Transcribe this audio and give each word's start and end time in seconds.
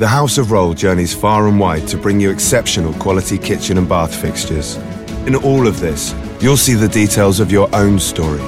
The 0.00 0.08
House 0.08 0.38
of 0.38 0.50
Roll 0.50 0.72
journeys 0.72 1.12
far 1.12 1.46
and 1.46 1.60
wide 1.60 1.86
to 1.88 1.98
bring 1.98 2.18
you 2.20 2.30
exceptional 2.30 2.94
quality 2.94 3.36
kitchen 3.36 3.76
and 3.76 3.86
bath 3.86 4.14
fixtures. 4.14 4.78
In 5.26 5.34
all 5.34 5.66
of 5.66 5.78
this, 5.78 6.14
you'll 6.40 6.56
see 6.56 6.72
the 6.72 6.88
details 6.88 7.38
of 7.38 7.52
your 7.52 7.68
own 7.74 7.98
story. 7.98 8.40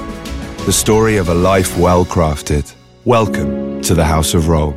The 0.65 0.73
story 0.73 1.17
of 1.17 1.29
a 1.29 1.33
life 1.35 1.77
well 1.77 2.05
crafted. 2.05 2.73
Welcome 3.05 3.83
to 3.83 3.93
the 3.93 4.03
House 4.03 4.33
of 4.33 4.47
Roll. 4.47 4.73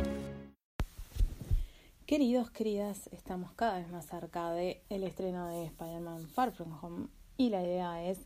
Queridos, 2.05 2.51
queridas, 2.51 3.09
estamos 3.11 3.53
cada 3.55 3.79
vez 3.79 3.89
más 3.89 4.05
cerca 4.05 4.51
de 4.51 4.79
el 4.91 5.01
estreno 5.01 5.47
de 5.47 5.65
Spider-Man 5.65 6.27
Far 6.27 6.51
From 6.51 6.77
Home 6.83 7.07
y 7.37 7.49
la 7.49 7.63
idea 7.63 8.03
es, 8.03 8.19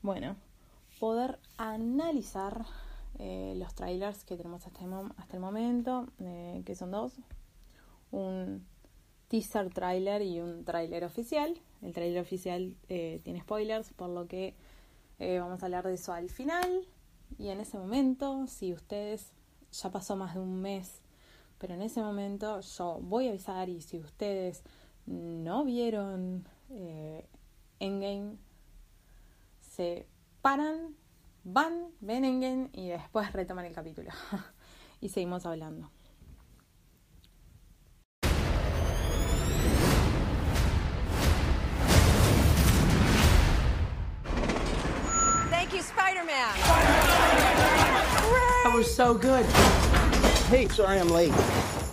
bueno, 0.00 0.36
poder 0.98 1.38
analizar 1.58 2.64
eh, 3.18 3.52
los 3.58 3.74
trailers 3.74 4.24
que 4.24 4.38
tenemos 4.38 4.66
hasta 4.66 4.86
el, 4.86 4.94
hasta 5.18 5.36
el 5.36 5.42
momento, 5.42 6.06
eh, 6.18 6.62
que 6.64 6.74
son 6.74 6.92
dos, 6.92 7.12
un 8.10 8.66
teaser 9.28 9.72
trailer 9.72 10.22
y 10.22 10.40
un 10.40 10.64
trailer 10.64 11.04
oficial. 11.04 11.60
El 11.82 11.92
trailer 11.92 12.20
oficial 12.20 12.76
eh, 12.88 13.20
tiene 13.22 13.40
spoilers, 13.40 13.92
por 13.92 14.10
lo 14.10 14.26
que 14.26 14.54
eh, 15.18 15.38
vamos 15.38 15.62
a 15.62 15.66
hablar 15.66 15.86
de 15.86 15.94
eso 15.94 16.12
al 16.12 16.30
final. 16.30 16.86
Y 17.38 17.48
en 17.48 17.60
ese 17.60 17.78
momento, 17.78 18.46
si 18.46 18.72
ustedes, 18.72 19.32
ya 19.72 19.90
pasó 19.90 20.16
más 20.16 20.34
de 20.34 20.40
un 20.40 20.60
mes, 20.60 21.00
pero 21.58 21.74
en 21.74 21.82
ese 21.82 22.00
momento 22.00 22.60
yo 22.60 22.98
voy 23.02 23.28
a 23.28 23.30
avisar 23.30 23.68
y 23.68 23.80
si 23.82 23.98
ustedes 23.98 24.62
no 25.06 25.64
vieron 25.64 26.46
eh, 26.70 27.26
Endgame, 27.78 28.36
se 29.60 30.06
paran, 30.42 30.96
van, 31.44 31.88
ven 32.00 32.24
Endgame 32.24 32.70
y 32.72 32.88
después 32.88 33.32
retoman 33.32 33.66
el 33.66 33.72
capítulo. 33.72 34.10
y 35.00 35.08
seguimos 35.10 35.46
hablando. 35.46 35.90
So 48.90 49.14
good. 49.14 49.46
Hey, 50.50 50.66
sorry 50.68 50.98
I'm 50.98 51.08
late. 51.08 51.32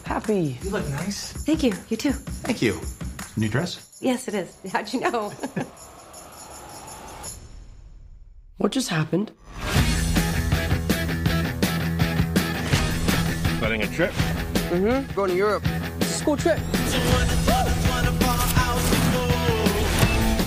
Happy. 0.04 0.58
You 0.64 0.70
look 0.72 0.88
nice. 0.90 1.32
Thank 1.32 1.64
you. 1.64 1.74
You 1.90 1.98
too. 1.98 2.12
Thank 2.12 2.62
you. 2.62 2.80
New 3.36 3.50
dress? 3.50 3.98
Yes, 4.02 4.28
it 4.28 4.34
is. 4.34 4.58
How'd 4.72 4.92
you 4.92 5.02
know? 5.02 5.30
what 8.58 8.72
just 8.72 8.90
happened? 8.90 9.32
Planning 13.60 13.84
a 13.84 13.88
trip? 13.88 14.12
Mm-hmm. 14.70 15.14
Going 15.14 15.30
to 15.32 15.36
Europe. 15.36 15.66
School 16.04 16.38
trip. 16.38 16.58
Did 16.58 16.94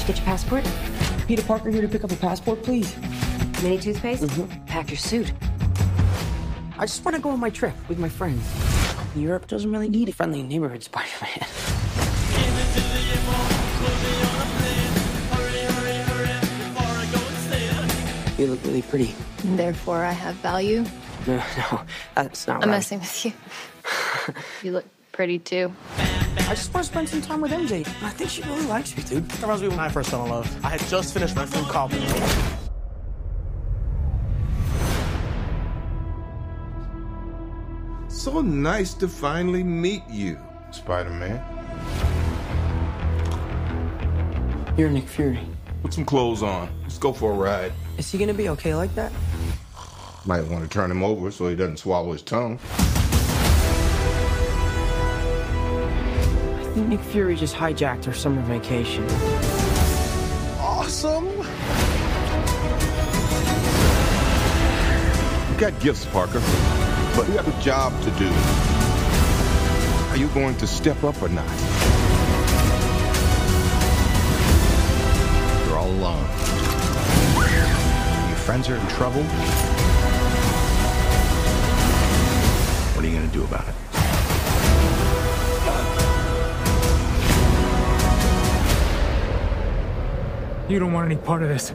you 0.00 0.06
get 0.06 0.16
your 0.16 0.24
passport? 0.24 0.64
Peter 1.28 1.42
Parker 1.42 1.70
here 1.70 1.82
to 1.82 1.88
pick 1.88 2.02
up 2.02 2.10
a 2.10 2.16
passport, 2.16 2.62
please. 2.64 2.96
Mini 3.62 3.78
toothpaste? 3.78 4.24
Mm-hmm. 4.24 4.64
Pack 4.66 4.90
your 4.90 4.98
suit. 4.98 5.32
I 6.80 6.86
just 6.86 7.04
want 7.04 7.14
to 7.14 7.20
go 7.20 7.28
on 7.28 7.38
my 7.38 7.50
trip 7.50 7.74
with 7.90 7.98
my 7.98 8.08
friends. 8.08 8.42
Europe 9.14 9.46
doesn't 9.46 9.70
really 9.70 9.90
need 9.90 10.08
a 10.08 10.12
friendly 10.12 10.42
neighborhood 10.42 10.82
Spider-Man. 10.82 11.46
you 18.38 18.46
look 18.46 18.64
really 18.64 18.80
pretty. 18.80 19.14
Therefore, 19.44 20.02
I 20.02 20.12
have 20.12 20.36
value. 20.36 20.84
No, 21.26 21.36
no, 21.36 21.82
that's 22.14 22.46
not 22.46 22.62
I'm 22.62 22.70
right. 22.70 22.76
messing 22.76 22.98
with 22.98 23.26
you. 23.26 23.32
you 24.62 24.72
look 24.72 24.86
pretty 25.12 25.38
too. 25.38 25.70
I 25.98 26.54
just 26.54 26.72
want 26.72 26.86
to 26.86 26.90
spend 26.90 27.10
some 27.10 27.20
time 27.20 27.42
with 27.42 27.50
MJ. 27.52 27.80
I 28.02 28.08
think 28.08 28.30
she 28.30 28.42
really 28.44 28.64
likes 28.64 28.96
me, 28.96 29.02
dude. 29.02 29.28
That 29.28 29.42
reminds 29.42 29.60
me 29.60 29.68
when 29.68 29.80
I 29.80 29.90
first 29.90 30.08
fell 30.08 30.24
in 30.24 30.30
love. 30.30 30.64
I 30.64 30.70
had 30.70 30.80
just 30.88 31.12
finished 31.12 31.36
my 31.36 31.44
film 31.44 31.66
called 31.66 31.92
So 38.30 38.42
nice 38.42 38.94
to 38.94 39.08
finally 39.08 39.64
meet 39.64 40.04
you, 40.08 40.38
Spider 40.70 41.10
Man. 41.10 41.42
You're 44.78 44.88
Nick 44.88 45.08
Fury. 45.08 45.40
Put 45.82 45.94
some 45.94 46.04
clothes 46.04 46.40
on. 46.40 46.68
Let's 46.82 46.96
go 46.96 47.12
for 47.12 47.32
a 47.32 47.34
ride. 47.34 47.72
Is 47.98 48.08
he 48.08 48.18
gonna 48.18 48.32
be 48.32 48.48
okay 48.50 48.72
like 48.76 48.94
that? 48.94 49.10
Might 50.26 50.44
want 50.44 50.62
to 50.62 50.70
turn 50.70 50.92
him 50.92 51.02
over 51.02 51.32
so 51.32 51.48
he 51.48 51.56
doesn't 51.56 51.78
swallow 51.78 52.12
his 52.12 52.22
tongue. 52.22 52.60
I 56.54 56.70
think 56.72 56.86
Nick 56.86 57.00
Fury 57.00 57.34
just 57.34 57.56
hijacked 57.56 58.06
our 58.06 58.14
summer 58.14 58.42
vacation. 58.42 59.04
Awesome! 60.60 61.26
You 65.52 65.58
got 65.58 65.80
gifts, 65.80 66.04
Parker, 66.06 66.40
but 67.16 67.28
you 67.28 67.34
have 67.36 67.48
a 67.48 67.62
job 67.62 67.92
to 68.02 68.10
do. 68.12 68.30
Are 70.10 70.16
you 70.16 70.28
going 70.28 70.56
to 70.58 70.66
step 70.66 71.02
up 71.04 71.20
or 71.22 71.28
not? 71.28 71.46
You're 75.66 75.78
all 75.78 75.90
alone. 75.90 76.24
Your 78.28 78.38
friends 78.38 78.68
are 78.68 78.76
in 78.76 78.86
trouble. 78.88 79.22
What 82.94 83.04
are 83.04 83.08
you 83.08 83.16
going 83.16 83.28
to 83.28 83.34
do 83.34 83.44
about 83.44 83.68
it? 83.68 83.74
You 90.70 90.78
don't 90.78 90.92
want 90.92 91.06
any 91.10 91.16
part 91.16 91.42
of 91.42 91.48
this. 91.48 91.72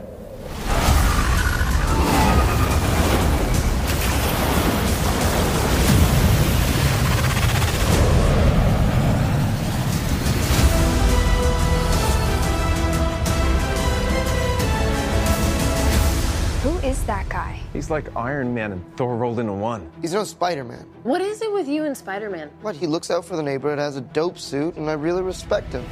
He's 17.85 17.91
like 17.91 18.15
Iron 18.15 18.51
Man 18.51 18.71
and 18.71 18.97
Thor 18.97 19.15
rolled 19.15 19.37
into 19.37 19.53
one. 19.53 19.91
He's 20.01 20.11
no 20.11 20.23
Spider-Man. 20.23 20.87
What 21.03 21.21
is 21.21 21.43
it 21.43 21.53
with 21.53 21.67
you 21.67 21.83
and 21.83 21.95
Spider-Man? 21.95 22.49
What, 22.63 22.75
he 22.75 22.87
looks 22.87 23.11
out 23.11 23.23
for 23.23 23.35
the 23.35 23.43
neighborhood, 23.43 23.77
has 23.77 23.95
a 23.95 24.01
dope 24.01 24.39
suit, 24.39 24.75
and 24.75 24.89
I 24.89 24.93
really 24.93 25.21
respect 25.21 25.71
him. 25.71 25.85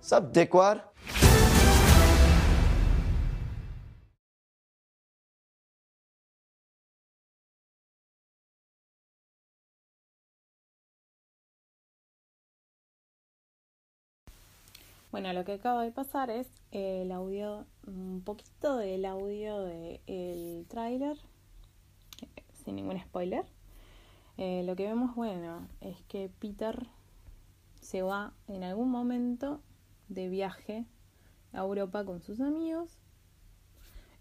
Sup, 0.00 0.32
dickwad? 0.32 0.82
Bueno, 15.12 15.32
lo 15.32 15.44
que 15.44 15.52
acaba 15.52 15.84
de 15.84 15.92
pasar 15.92 16.28
es 16.28 16.48
el 16.72 17.12
audio, 17.12 17.66
un 17.86 18.20
poquito 18.22 18.76
del 18.76 19.04
audio 19.04 19.60
del 19.60 20.66
tráiler, 20.68 21.16
eh, 21.16 21.35
sin 22.66 22.74
ningún 22.74 23.00
spoiler. 23.00 23.46
Eh, 24.36 24.64
lo 24.64 24.74
que 24.74 24.82
vemos, 24.82 25.14
bueno, 25.14 25.68
es 25.80 26.02
que 26.08 26.28
Peter 26.40 26.88
se 27.80 28.02
va 28.02 28.34
en 28.48 28.64
algún 28.64 28.90
momento 28.90 29.62
de 30.08 30.28
viaje 30.28 30.84
a 31.52 31.60
Europa 31.60 32.04
con 32.04 32.20
sus 32.20 32.40
amigos, 32.40 32.98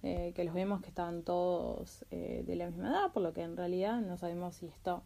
eh, 0.04 0.32
que 0.36 0.44
los 0.44 0.54
vemos 0.54 0.82
que 0.82 0.90
estaban 0.90 1.24
todos 1.24 2.06
eh, 2.12 2.44
de 2.46 2.56
la 2.56 2.68
misma 2.68 2.90
edad, 2.90 3.12
por 3.12 3.24
lo 3.24 3.34
que 3.34 3.42
en 3.42 3.58
realidad 3.58 4.00
no 4.02 4.16
sabemos 4.18 4.56
si 4.56 4.68
esto 4.68 5.04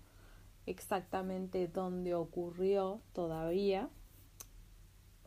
exactamente 0.66 1.70
dónde 1.70 2.14
ocurrió 2.14 3.00
todavía 3.14 3.90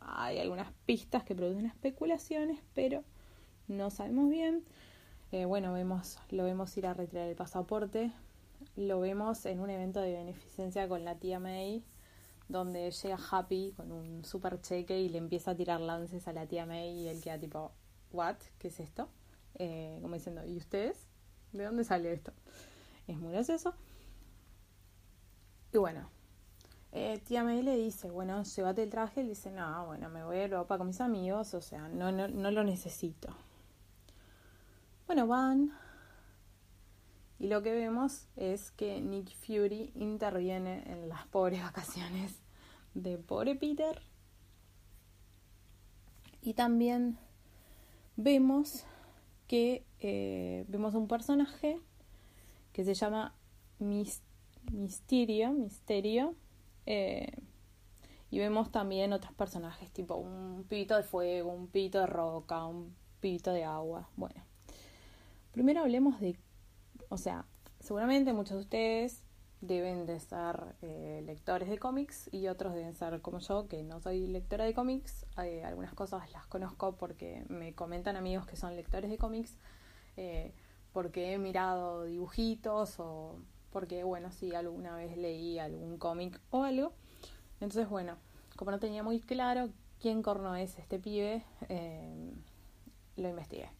hay 0.00 0.38
algunas 0.38 0.70
pistas 0.84 1.24
que 1.24 1.34
producen 1.34 1.66
especulaciones, 1.66 2.60
pero 2.74 3.04
no 3.68 3.90
sabemos 3.90 4.28
bien. 4.28 4.64
Eh, 5.32 5.46
bueno, 5.46 5.72
vemos, 5.72 6.18
lo 6.28 6.44
vemos 6.44 6.76
ir 6.76 6.86
a 6.86 6.92
retirar 6.92 7.26
el 7.26 7.34
pasaporte, 7.34 8.12
lo 8.76 9.00
vemos 9.00 9.46
en 9.46 9.60
un 9.60 9.70
evento 9.70 9.98
de 10.00 10.12
beneficencia 10.12 10.86
con 10.88 11.06
la 11.06 11.14
tía 11.14 11.40
May, 11.40 11.82
donde 12.50 12.90
llega 12.90 13.18
Happy 13.30 13.72
con 13.74 13.92
un 13.92 14.26
super 14.26 14.60
cheque 14.60 15.00
y 15.00 15.08
le 15.08 15.16
empieza 15.16 15.52
a 15.52 15.54
tirar 15.54 15.80
lances 15.80 16.28
a 16.28 16.34
la 16.34 16.46
tía 16.46 16.66
May 16.66 16.90
y 16.90 17.08
él 17.08 17.22
queda 17.22 17.38
tipo, 17.38 17.72
¿what? 18.12 18.36
¿Qué 18.58 18.68
es 18.68 18.78
esto? 18.78 19.08
Eh, 19.54 19.98
como 20.02 20.16
diciendo, 20.16 20.44
¿y 20.44 20.58
ustedes? 20.58 21.06
¿De 21.52 21.64
dónde 21.64 21.84
salió 21.84 22.10
esto? 22.10 22.34
Es 23.06 23.16
muy 23.16 23.32
gracioso. 23.32 23.72
Y 25.72 25.78
bueno, 25.78 26.10
eh, 26.92 27.22
tía 27.26 27.42
May 27.42 27.62
le 27.62 27.76
dice, 27.76 28.10
bueno, 28.10 28.42
llévate 28.42 28.82
el 28.82 28.90
traje. 28.90 29.22
Él 29.22 29.28
dice, 29.28 29.50
no, 29.50 29.86
bueno, 29.86 30.10
me 30.10 30.24
voy 30.24 30.36
a 30.36 30.44
Europa 30.44 30.76
con 30.76 30.88
mis 30.88 31.00
amigos, 31.00 31.54
o 31.54 31.62
sea, 31.62 31.88
no, 31.88 32.12
no, 32.12 32.28
no 32.28 32.50
lo 32.50 32.64
necesito. 32.64 33.34
Bueno, 35.06 35.26
van. 35.26 35.72
Y 37.38 37.48
lo 37.48 37.62
que 37.62 37.72
vemos 37.72 38.28
es 38.36 38.70
que 38.70 39.00
Nick 39.00 39.30
Fury 39.34 39.92
interviene 39.96 40.84
en 40.90 41.08
las 41.08 41.26
pobres 41.26 41.62
vacaciones 41.62 42.40
de 42.94 43.18
pobre 43.18 43.54
Peter. 43.56 44.00
Y 46.40 46.54
también 46.54 47.18
vemos 48.16 48.84
que 49.46 49.84
eh, 50.00 50.64
vemos 50.68 50.94
un 50.94 51.08
personaje 51.08 51.80
que 52.72 52.84
se 52.84 52.94
llama 52.94 53.34
Mis- 53.78 54.22
Misterio, 54.72 55.52
Misterio. 55.52 56.34
eh, 56.86 57.32
y 58.30 58.38
vemos 58.38 58.72
también 58.72 59.12
otros 59.12 59.34
personajes, 59.34 59.90
tipo 59.92 60.16
un 60.16 60.64
pibito 60.68 60.96
de 60.96 61.02
fuego, 61.02 61.52
un 61.52 61.68
pibito 61.68 62.00
de 62.00 62.06
roca, 62.06 62.64
un 62.66 62.94
pibito 63.20 63.52
de 63.52 63.64
agua. 63.64 64.08
Bueno, 64.16 64.42
primero 65.52 65.80
hablemos 65.80 66.18
de, 66.20 66.36
o 67.08 67.16
sea, 67.16 67.46
seguramente 67.78 68.32
muchos 68.32 68.56
de 68.56 68.62
ustedes 68.62 69.22
deben 69.60 70.06
de 70.06 70.18
ser 70.18 70.74
eh, 70.82 71.22
lectores 71.24 71.68
de 71.68 71.78
cómics 71.78 72.28
y 72.32 72.48
otros 72.48 72.74
deben 72.74 72.94
ser 72.94 73.20
como 73.20 73.38
yo, 73.38 73.68
que 73.68 73.82
no 73.84 74.00
soy 74.00 74.26
lectora 74.26 74.64
de 74.64 74.74
cómics. 74.74 75.24
Eh, 75.42 75.62
algunas 75.64 75.94
cosas 75.94 76.30
las 76.32 76.46
conozco 76.46 76.96
porque 76.96 77.44
me 77.48 77.74
comentan 77.74 78.16
amigos 78.16 78.44
que 78.46 78.56
son 78.56 78.74
lectores 78.74 79.10
de 79.10 79.18
cómics, 79.18 79.56
eh, 80.16 80.52
porque 80.92 81.32
he 81.32 81.38
mirado 81.38 82.04
dibujitos 82.04 82.98
o 82.98 83.38
porque, 83.70 84.04
bueno, 84.04 84.32
sí, 84.32 84.54
alguna 84.54 84.96
vez 84.96 85.16
leí 85.16 85.58
algún 85.58 85.96
cómic 85.96 86.40
o 86.50 86.64
algo. 86.64 86.92
Entonces, 87.60 87.88
bueno, 87.88 88.16
como 88.56 88.70
no 88.70 88.80
tenía 88.80 89.02
muy 89.02 89.20
claro 89.20 89.70
quién 90.00 90.22
corno 90.22 90.56
es 90.56 90.76
este 90.78 90.98
pibe, 90.98 91.44
lo 93.16 93.28
investigué. 93.28 93.70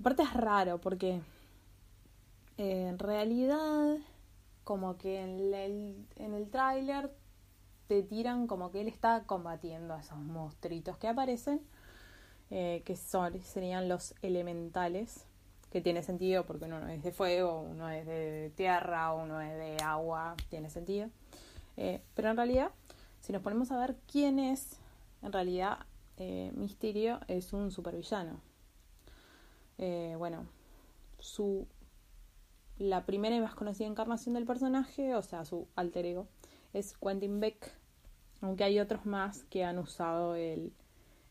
Aparte 0.00 0.22
es 0.22 0.34
raro 0.34 0.78
porque 0.78 1.20
eh, 2.58 2.88
en 2.88 2.98
realidad 2.98 3.96
como 4.64 4.98
que 4.98 5.20
en 5.20 5.54
el, 5.54 6.06
en 6.16 6.34
el 6.34 6.50
tráiler 6.50 7.10
te 7.86 8.02
tiran 8.02 8.46
como 8.46 8.72
que 8.72 8.80
él 8.80 8.88
está 8.88 9.24
combatiendo 9.24 9.94
a 9.94 10.00
esos 10.00 10.18
monstruitos 10.18 10.98
que 10.98 11.08
aparecen, 11.08 11.60
eh, 12.50 12.82
que 12.84 12.96
son, 12.96 13.40
serían 13.42 13.88
los 13.88 14.14
elementales, 14.22 15.24
que 15.70 15.80
tiene 15.80 16.02
sentido 16.02 16.44
porque 16.46 16.64
uno 16.64 16.80
no 16.80 16.88
es 16.88 17.02
de 17.02 17.12
fuego, 17.12 17.60
uno 17.60 17.88
es 17.90 18.06
de 18.06 18.52
tierra, 18.56 19.12
uno 19.12 19.40
es 19.40 19.56
de 19.56 19.76
agua, 19.84 20.34
tiene 20.48 20.70
sentido. 20.70 21.10
Eh, 21.76 22.00
pero 22.14 22.30
en 22.30 22.36
realidad, 22.36 22.70
si 23.20 23.32
nos 23.32 23.42
ponemos 23.42 23.70
a 23.70 23.78
ver 23.78 23.96
quién 24.10 24.38
es, 24.38 24.78
en 25.22 25.32
realidad 25.32 25.78
eh, 26.16 26.50
Misterio 26.54 27.20
es 27.28 27.52
un 27.52 27.70
supervillano. 27.70 28.40
Eh, 29.78 30.14
bueno, 30.16 30.46
su 31.18 31.66
la 32.78 33.06
primera 33.06 33.34
y 33.34 33.40
más 33.40 33.54
conocida 33.54 33.86
encarnación 33.86 34.34
del 34.34 34.44
personaje, 34.44 35.14
o 35.14 35.22
sea, 35.22 35.44
su 35.44 35.66
alter 35.76 36.06
ego, 36.06 36.28
es 36.72 36.96
Quentin 36.98 37.40
Beck, 37.40 37.72
aunque 38.42 38.64
hay 38.64 38.80
otros 38.80 39.06
más 39.06 39.44
que 39.44 39.64
han 39.64 39.78
usado 39.78 40.34
el, 40.34 40.72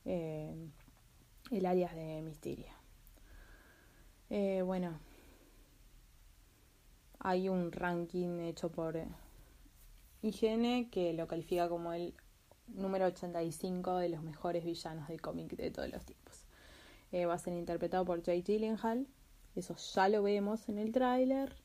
eh, 0.05 0.55
el 1.51 1.61
de 1.61 2.21
Misterio. 2.23 2.73
Eh, 4.31 4.63
bueno, 4.63 4.99
hay 7.19 7.47
un 7.47 7.71
ranking 7.71 8.39
hecho 8.39 8.71
por 8.71 8.97
IGN 10.23 10.89
que 10.89 11.13
lo 11.13 11.27
califica 11.27 11.69
como 11.69 11.93
el 11.93 12.15
número 12.67 13.05
85 13.05 13.97
de 13.97 14.09
los 14.09 14.23
mejores 14.23 14.65
villanos 14.65 15.07
de 15.07 15.19
cómic 15.19 15.55
de 15.55 15.69
todos 15.69 15.89
los 15.89 16.03
tiempos. 16.05 16.44
Eh, 17.11 17.25
va 17.25 17.35
a 17.35 17.39
ser 17.39 17.53
interpretado 17.53 18.05
por 18.05 18.23
Jay 18.23 18.41
Gyllenhaal, 18.41 19.07
eso 19.55 19.75
ya 19.75 20.09
lo 20.09 20.23
vemos 20.23 20.67
en 20.69 20.79
el 20.79 20.91
tráiler. 20.91 21.55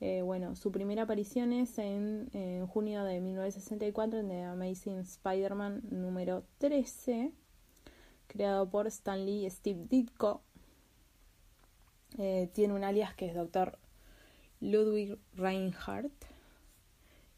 Eh, 0.00 0.22
bueno, 0.22 0.54
su 0.54 0.70
primera 0.70 1.02
aparición 1.02 1.52
es 1.52 1.78
en, 1.78 2.28
en 2.32 2.66
junio 2.68 3.02
de 3.02 3.20
1964 3.20 4.20
en 4.20 4.28
The 4.28 4.42
Amazing 4.44 5.00
Spider-Man 5.00 5.82
número 5.90 6.44
13, 6.58 7.32
creado 8.28 8.70
por 8.70 8.86
Stan 8.86 9.24
Lee 9.24 9.46
y 9.46 9.50
Steve 9.50 9.86
Ditko. 9.88 10.42
Eh, 12.16 12.48
tiene 12.54 12.74
un 12.74 12.84
alias 12.84 13.14
que 13.14 13.26
es 13.26 13.34
Dr. 13.34 13.78
Ludwig 14.60 15.18
Reinhardt 15.34 16.24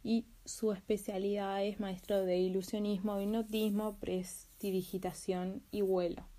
y 0.02 0.26
su 0.44 0.72
especialidad 0.72 1.64
es 1.64 1.80
maestro 1.80 2.24
de 2.24 2.38
ilusionismo, 2.38 3.20
hipnotismo, 3.20 3.96
prestidigitación 3.96 5.62
y 5.70 5.82
vuelo. 5.82 6.29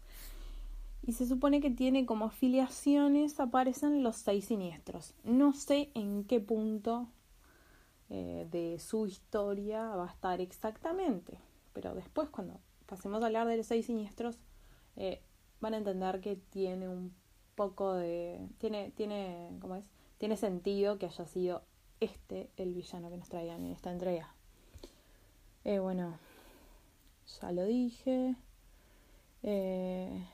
Y 1.04 1.14
se 1.14 1.26
supone 1.26 1.62
que 1.62 1.72
tiene 1.72 2.06
como 2.06 2.26
afiliaciones, 2.26 3.40
aparecen 3.40 4.04
los 4.04 4.18
seis 4.18 4.46
siniestros. 4.46 5.16
No 5.24 5.54
sé 5.54 5.90
en 5.96 6.24
qué 6.26 6.40
punto 6.40 7.08
eh, 8.10 8.48
de 8.52 8.78
su 8.80 9.08
historia 9.08 9.96
va 9.96 10.06
a 10.06 10.12
estar 10.12 10.42
exactamente, 10.42 11.40
pero 11.74 11.96
después 11.96 12.30
cuando 12.30 12.60
pasemos 12.86 13.24
a 13.24 13.28
hablar 13.28 13.48
de 13.48 13.58
los 13.58 13.66
seis 13.66 13.88
siniestros, 13.88 14.38
eh, 14.96 15.22
van 15.60 15.74
a 15.74 15.78
entender 15.78 16.22
que 16.22 16.36
tiene 16.36 16.88
un 16.88 17.14
poco 17.56 17.94
de... 17.94 18.48
tiene, 18.60 18.92
tiene, 18.92 19.50
¿cómo 19.60 19.76
es? 19.76 19.90
Tiene 20.18 20.38
sentido 20.38 21.00
que 21.00 21.08
haya 21.08 21.26
sido 21.26 21.64
este 22.00 22.50
el 22.58 22.74
villano 22.74 23.10
que 23.10 23.18
nos 23.18 23.30
traían 23.30 23.66
en 23.66 23.72
esta 23.72 23.92
entrega. 23.92 24.36
Eh, 25.64 25.80
bueno, 25.80 26.18
ya 27.40 27.52
lo 27.52 27.64
dije. 27.66 28.36
Eh, 29.44 30.28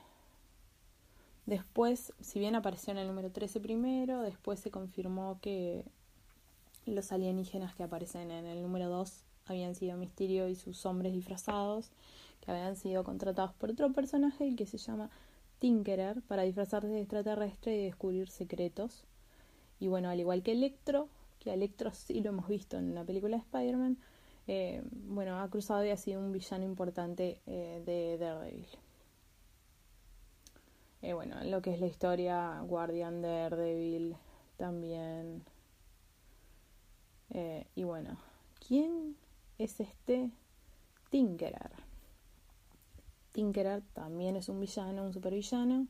después, 1.48 2.12
si 2.20 2.38
bien 2.38 2.54
apareció 2.54 2.92
en 2.92 2.98
el 2.98 3.08
número 3.08 3.30
13 3.30 3.60
primero, 3.60 4.20
después 4.20 4.60
se 4.60 4.70
confirmó 4.70 5.38
que 5.40 5.84
los 6.84 7.10
alienígenas 7.10 7.74
que 7.74 7.82
aparecen 7.82 8.30
en 8.30 8.46
el 8.46 8.62
número 8.62 8.88
2 8.88 9.24
habían 9.46 9.74
sido 9.74 9.96
Misterio 9.96 10.48
y 10.48 10.54
sus 10.54 10.84
hombres 10.84 11.14
disfrazados, 11.14 11.90
que 12.44 12.50
habían 12.50 12.76
sido 12.76 13.02
contratados 13.02 13.54
por 13.54 13.70
otro 13.70 13.90
personaje 13.92 14.54
que 14.56 14.66
se 14.66 14.76
llama 14.76 15.10
Tinkerer 15.58 16.20
para 16.22 16.42
disfrazarse 16.42 16.88
de 16.88 17.00
extraterrestre 17.00 17.76
y 17.76 17.84
descubrir 17.84 18.28
secretos. 18.28 19.04
Y 19.80 19.88
bueno, 19.88 20.10
al 20.10 20.20
igual 20.20 20.42
que 20.42 20.52
Electro, 20.52 21.08
que 21.40 21.50
a 21.50 21.54
Electro 21.54 21.92
sí 21.92 22.20
lo 22.20 22.28
hemos 22.28 22.48
visto 22.48 22.76
en 22.76 22.94
la 22.94 23.04
película 23.04 23.36
de 23.36 23.42
Spider-Man, 23.42 23.96
eh, 24.48 24.82
bueno, 24.92 25.40
ha 25.40 25.48
cruzado 25.48 25.84
y 25.84 25.90
ha 25.90 25.96
sido 25.96 26.20
un 26.20 26.32
villano 26.32 26.64
importante 26.64 27.40
eh, 27.46 27.82
de 27.86 28.18
Daredevil. 28.18 28.66
Eh, 31.00 31.12
bueno, 31.12 31.36
lo 31.44 31.62
que 31.62 31.72
es 31.72 31.80
la 31.80 31.86
historia, 31.86 32.60
Guardian 32.62 33.22
Daredevil 33.22 34.16
también. 34.56 35.44
Eh, 37.30 37.66
y 37.76 37.84
bueno, 37.84 38.18
¿quién 38.66 39.16
es 39.58 39.78
este 39.78 40.32
Tinkerer? 41.10 41.70
Tinkerer 43.32 43.82
también 43.92 44.34
es 44.34 44.48
un 44.48 44.58
villano, 44.58 45.04
un 45.04 45.12
supervillano. 45.12 45.86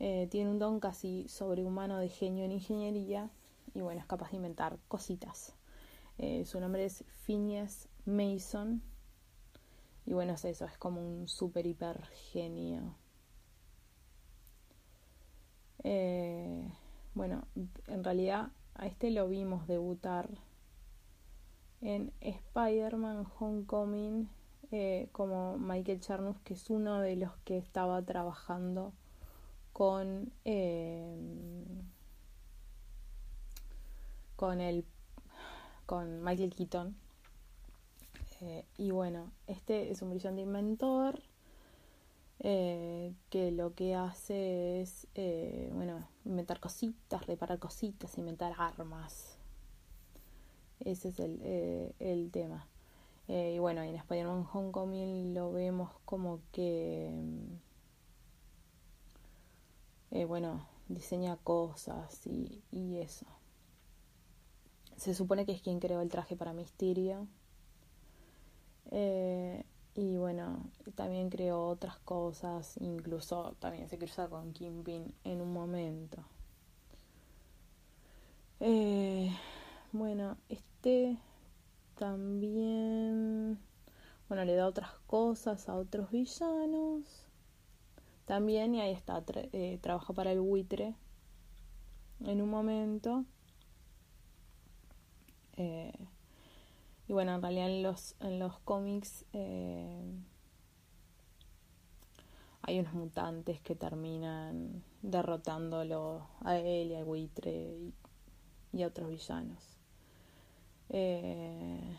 Eh, 0.00 0.26
tiene 0.30 0.50
un 0.50 0.58
don 0.58 0.80
casi 0.80 1.28
sobrehumano 1.28 1.98
de 2.00 2.08
genio 2.08 2.44
en 2.44 2.50
ingeniería 2.50 3.30
y 3.72 3.82
bueno, 3.82 4.00
es 4.00 4.06
capaz 4.06 4.30
de 4.30 4.36
inventar 4.36 4.78
cositas. 4.88 5.54
Su 6.44 6.60
nombre 6.60 6.84
es 6.84 7.04
Phineas 7.24 7.88
Mason 8.04 8.82
y 10.06 10.12
bueno, 10.12 10.34
es 10.34 10.44
eso, 10.44 10.64
es 10.64 10.78
como 10.78 11.00
un 11.00 11.28
super 11.28 11.66
hiper 11.66 12.04
genio. 12.32 12.94
Eh, 15.84 16.66
bueno, 17.14 17.46
en 17.86 18.02
realidad 18.02 18.48
a 18.74 18.86
este 18.86 19.10
lo 19.10 19.28
vimos 19.28 19.66
debutar 19.66 20.28
en 21.80 22.12
Spider-Man 22.20 23.26
Homecoming 23.38 24.28
eh, 24.72 25.08
como 25.12 25.58
Michael 25.58 26.00
Charnus, 26.00 26.36
que 26.42 26.54
es 26.54 26.70
uno 26.70 27.00
de 27.00 27.16
los 27.16 27.30
que 27.44 27.58
estaba 27.58 28.00
trabajando 28.02 28.92
con 29.72 30.32
eh, 30.44 31.14
con 34.36 34.60
el 34.60 34.84
con 35.86 36.24
Michael 36.24 36.54
Keaton. 36.54 36.96
Eh, 38.40 38.64
y 38.78 38.90
bueno 38.90 39.30
este 39.46 39.90
es 39.90 40.02
un 40.02 40.10
brillante 40.10 40.42
inventor 40.42 41.20
eh, 42.40 43.14
que 43.30 43.50
lo 43.50 43.74
que 43.74 43.94
hace 43.94 44.82
es 44.82 45.06
eh, 45.14 45.70
bueno 45.72 46.06
inventar 46.24 46.60
cositas 46.60 47.26
reparar 47.26 47.58
cositas 47.58 48.18
inventar 48.18 48.54
armas 48.58 49.38
ese 50.80 51.08
es 51.08 51.18
el, 51.20 51.40
eh, 51.42 51.94
el 51.98 52.30
tema 52.30 52.66
y 53.26 53.58
bueno 53.58 53.82
en 53.82 53.94
Spider-Man 53.94 54.46
Homecoming 54.52 55.32
lo 55.32 55.52
vemos 55.52 55.90
como 56.04 56.40
que 56.52 57.10
eh, 60.14 60.26
bueno, 60.26 60.64
diseña 60.88 61.36
cosas 61.38 62.24
y, 62.24 62.62
y, 62.70 62.98
eso. 62.98 63.26
Se 64.96 65.12
supone 65.12 65.44
que 65.44 65.50
es 65.50 65.60
quien 65.60 65.80
creó 65.80 66.00
el 66.02 66.08
traje 66.08 66.36
para 66.36 66.52
Misterio. 66.52 67.26
Y 69.94 70.16
bueno, 70.16 70.70
también 70.94 71.30
creó 71.30 71.68
otras 71.68 71.98
cosas, 71.98 72.76
incluso 72.80 73.56
también 73.58 73.88
se 73.88 73.98
cruza 73.98 74.28
con 74.28 74.52
Kingpin 74.52 75.14
en 75.24 75.40
un 75.40 75.52
momento. 75.52 76.24
Eh, 78.60 79.30
bueno, 79.92 80.36
este 80.48 81.18
también 81.96 83.58
bueno, 84.28 84.44
le 84.46 84.54
da 84.54 84.66
otras 84.66 84.90
cosas 85.06 85.68
a 85.68 85.76
otros 85.76 86.10
villanos. 86.10 87.26
También, 88.24 88.74
y 88.74 88.80
ahí 88.80 88.92
está, 88.92 89.20
tra 89.22 89.42
eh, 89.52 89.78
trabaja 89.82 90.14
para 90.14 90.32
el 90.32 90.40
buitre 90.40 90.94
en 92.24 92.40
un 92.40 92.48
momento. 92.48 93.24
Eh, 95.56 95.92
bueno, 97.14 97.36
en 97.36 97.42
realidad 97.42 97.70
en 97.70 97.82
los, 97.84 98.16
en 98.20 98.40
los 98.40 98.58
cómics 98.58 99.24
eh, 99.32 100.02
hay 102.62 102.80
unos 102.80 102.92
mutantes 102.92 103.60
que 103.60 103.76
terminan 103.76 104.82
derrotándolo 105.00 106.26
a 106.40 106.56
él 106.58 106.90
y 106.90 106.94
al 106.96 107.04
buitre 107.04 107.92
y, 108.72 108.82
a 108.82 108.88
otros 108.88 109.08
villanos. 109.08 109.78
Eh, 110.88 111.96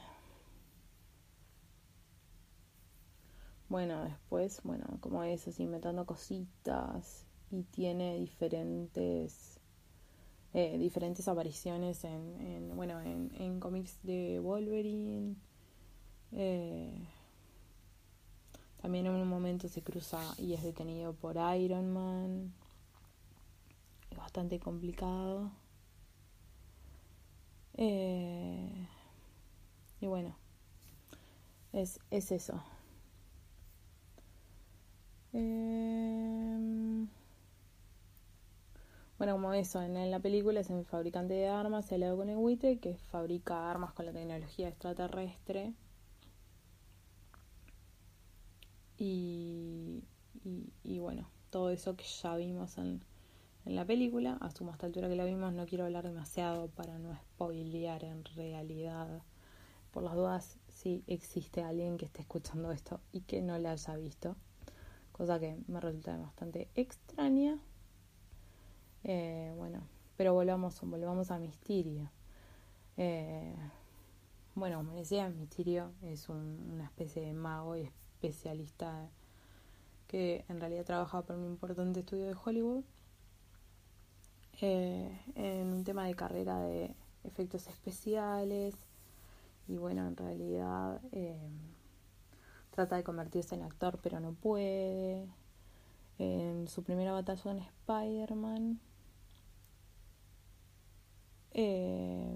bueno, 3.69 4.03
después, 4.03 4.59
bueno, 4.63 4.85
como 4.99 5.23
es 5.23 5.47
así, 5.47 5.63
inventando 5.63 6.05
cositas 6.05 7.25
y 7.51 7.63
tiene 7.63 8.17
diferentes 8.17 9.54
eh, 10.57 10.77
diferentes 10.77 11.27
apariciones 11.27 12.05
en, 12.05 12.39
en 12.39 12.75
bueno 12.77 13.01
en, 13.01 13.29
en, 13.37 13.59
cómics 13.59 13.99
de 14.03 14.39
Wolverine 14.39 15.35
eh, 16.31 17.07
también 18.81 19.05
en 19.05 19.15
un 19.15 19.27
momento 19.27 19.67
se 19.67 19.81
cruza 19.81 20.21
y 20.37 20.53
es 20.53 20.63
detenido 20.63 21.13
por 21.13 21.37
Iron 21.57 21.91
Man. 21.91 22.53
Es 24.11 24.17
bastante 24.17 24.59
complicado. 24.59 25.51
Eh, 27.73 28.87
y 29.99 30.07
bueno 30.07 30.37
es, 31.73 31.99
es 32.11 32.31
eso 32.31 32.63
bueno, 39.25 39.41
como 39.41 39.53
eso, 39.55 39.81
en, 39.81 40.11
la 40.11 40.19
película 40.19 40.59
es 40.59 40.69
un 40.69 40.85
fabricante 40.85 41.33
de 41.33 41.47
armas, 41.47 41.91
el 41.91 42.13
buitre, 42.13 42.77
que 42.77 42.95
fabrica 42.95 43.71
armas 43.71 43.91
con 43.91 44.05
la 44.05 44.13
tecnología 44.13 44.67
extraterrestre. 44.67 45.73
Y, 48.99 50.03
y, 50.83 50.99
bueno, 50.99 51.27
todo 51.49 51.71
eso 51.71 51.95
que 51.95 52.03
ya 52.03 52.35
vimos 52.35 52.77
en, 52.77 53.03
la 53.65 53.83
película, 53.83 54.37
asumo 54.41 54.71
hasta 54.71 54.85
altura 54.85 55.09
que 55.09 55.15
la 55.15 55.25
vimos, 55.25 55.51
no 55.53 55.65
quiero 55.65 55.85
hablar 55.85 56.03
demasiado 56.03 56.67
para 56.67 56.99
no 56.99 57.15
spoilear 57.15 58.03
en 58.03 58.25
realidad. 58.25 59.23
Por 59.89 60.03
las 60.03 60.13
dudas, 60.13 60.59
si 60.69 61.03
existe 61.07 61.63
alguien 61.63 61.97
que 61.97 62.05
esté 62.05 62.21
escuchando 62.21 62.71
esto 62.71 63.01
y 63.11 63.21
que 63.21 63.41
no 63.41 63.57
la 63.57 63.71
haya 63.71 63.95
visto, 63.95 64.35
cosa 65.11 65.39
que 65.39 65.57
me 65.65 65.79
resulta 65.79 66.15
bastante 66.15 66.69
extraña. 66.75 67.57
Eh, 69.05 69.53
bueno, 69.55 69.83
pero 70.17 70.33
volvamos, 70.33 70.81
volvamos 70.81 71.29
a 71.29 71.37
Misterio. 71.37 72.09
Eh, 72.97 73.55
bueno, 74.55 74.77
como 74.77 74.93
decía, 74.93 75.29
Misterio 75.29 75.91
es 76.01 76.27
un, 76.27 76.71
una 76.73 76.85
especie 76.85 77.21
de 77.21 77.33
mago 77.33 77.77
y 77.77 77.81
especialista 77.83 79.07
que 80.07 80.43
en 80.49 80.59
realidad 80.59 80.85
trabaja 80.85 81.21
para 81.21 81.37
un 81.37 81.45
importante 81.45 81.99
estudio 81.99 82.25
de 82.25 82.35
Hollywood 82.43 82.83
eh, 84.61 85.21
en 85.35 85.67
un 85.67 85.83
tema 85.83 86.07
de 86.07 86.15
carrera 86.15 86.59
de 86.61 86.95
efectos 87.25 87.67
especiales 87.67 88.73
y 89.67 89.77
bueno, 89.77 90.07
en 90.07 90.17
realidad 90.17 90.99
eh, 91.11 91.37
trata 92.71 92.95
de 92.95 93.03
convertirse 93.03 93.53
en 93.53 93.61
actor 93.61 93.99
pero 94.01 94.19
no 94.19 94.33
puede. 94.33 95.27
En 96.17 96.69
su 96.69 96.81
primera 96.81 97.11
batalla 97.11 97.51
en 97.51 97.57
Spider-Man 97.59 98.79
eh, 101.55 102.35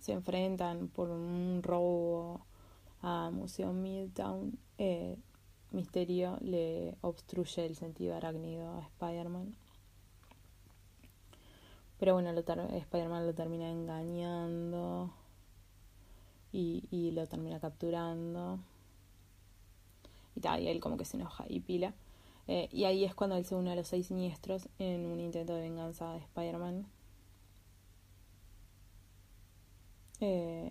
se 0.00 0.12
enfrentan 0.12 0.88
por 0.88 1.10
un 1.10 1.60
robo 1.62 2.46
a 3.02 3.30
Museo 3.30 3.72
Midtown. 3.72 4.56
Eh, 4.78 5.18
Misterio 5.72 6.38
le 6.40 6.96
obstruye 7.00 7.66
el 7.66 7.76
sentido 7.76 8.14
arácnido 8.14 8.70
a 8.70 8.82
Spider-Man. 8.82 9.56
Pero 11.98 12.14
bueno, 12.14 12.30
Spider-Man 12.30 13.26
lo 13.26 13.34
termina 13.34 13.70
engañando 13.70 15.12
y, 16.52 16.84
y 16.90 17.10
lo 17.10 17.26
termina 17.26 17.58
capturando. 17.58 18.60
Y, 20.36 20.40
tal, 20.40 20.62
y 20.62 20.68
él 20.68 20.80
como 20.80 20.96
que 20.96 21.04
se 21.04 21.16
enoja 21.16 21.46
y 21.48 21.60
pila. 21.60 21.94
Eh, 22.48 22.68
y 22.72 22.84
ahí 22.84 23.04
es 23.04 23.14
cuando 23.14 23.36
él 23.36 23.44
se 23.44 23.54
une 23.56 23.72
a 23.72 23.76
los 23.76 23.88
seis 23.88 24.06
siniestros 24.06 24.68
en 24.78 25.06
un 25.06 25.20
intento 25.20 25.54
de 25.54 25.62
venganza 25.62 26.12
de 26.12 26.18
Spider-Man. 26.18 26.86
Eh, 30.24 30.70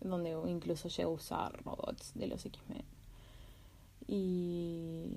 donde 0.00 0.30
incluso 0.50 0.88
llega 0.88 1.10
a 1.10 1.12
usar 1.12 1.62
robots 1.62 2.12
de 2.14 2.26
los 2.26 2.46
X-Men. 2.46 2.84
Y, 4.06 5.12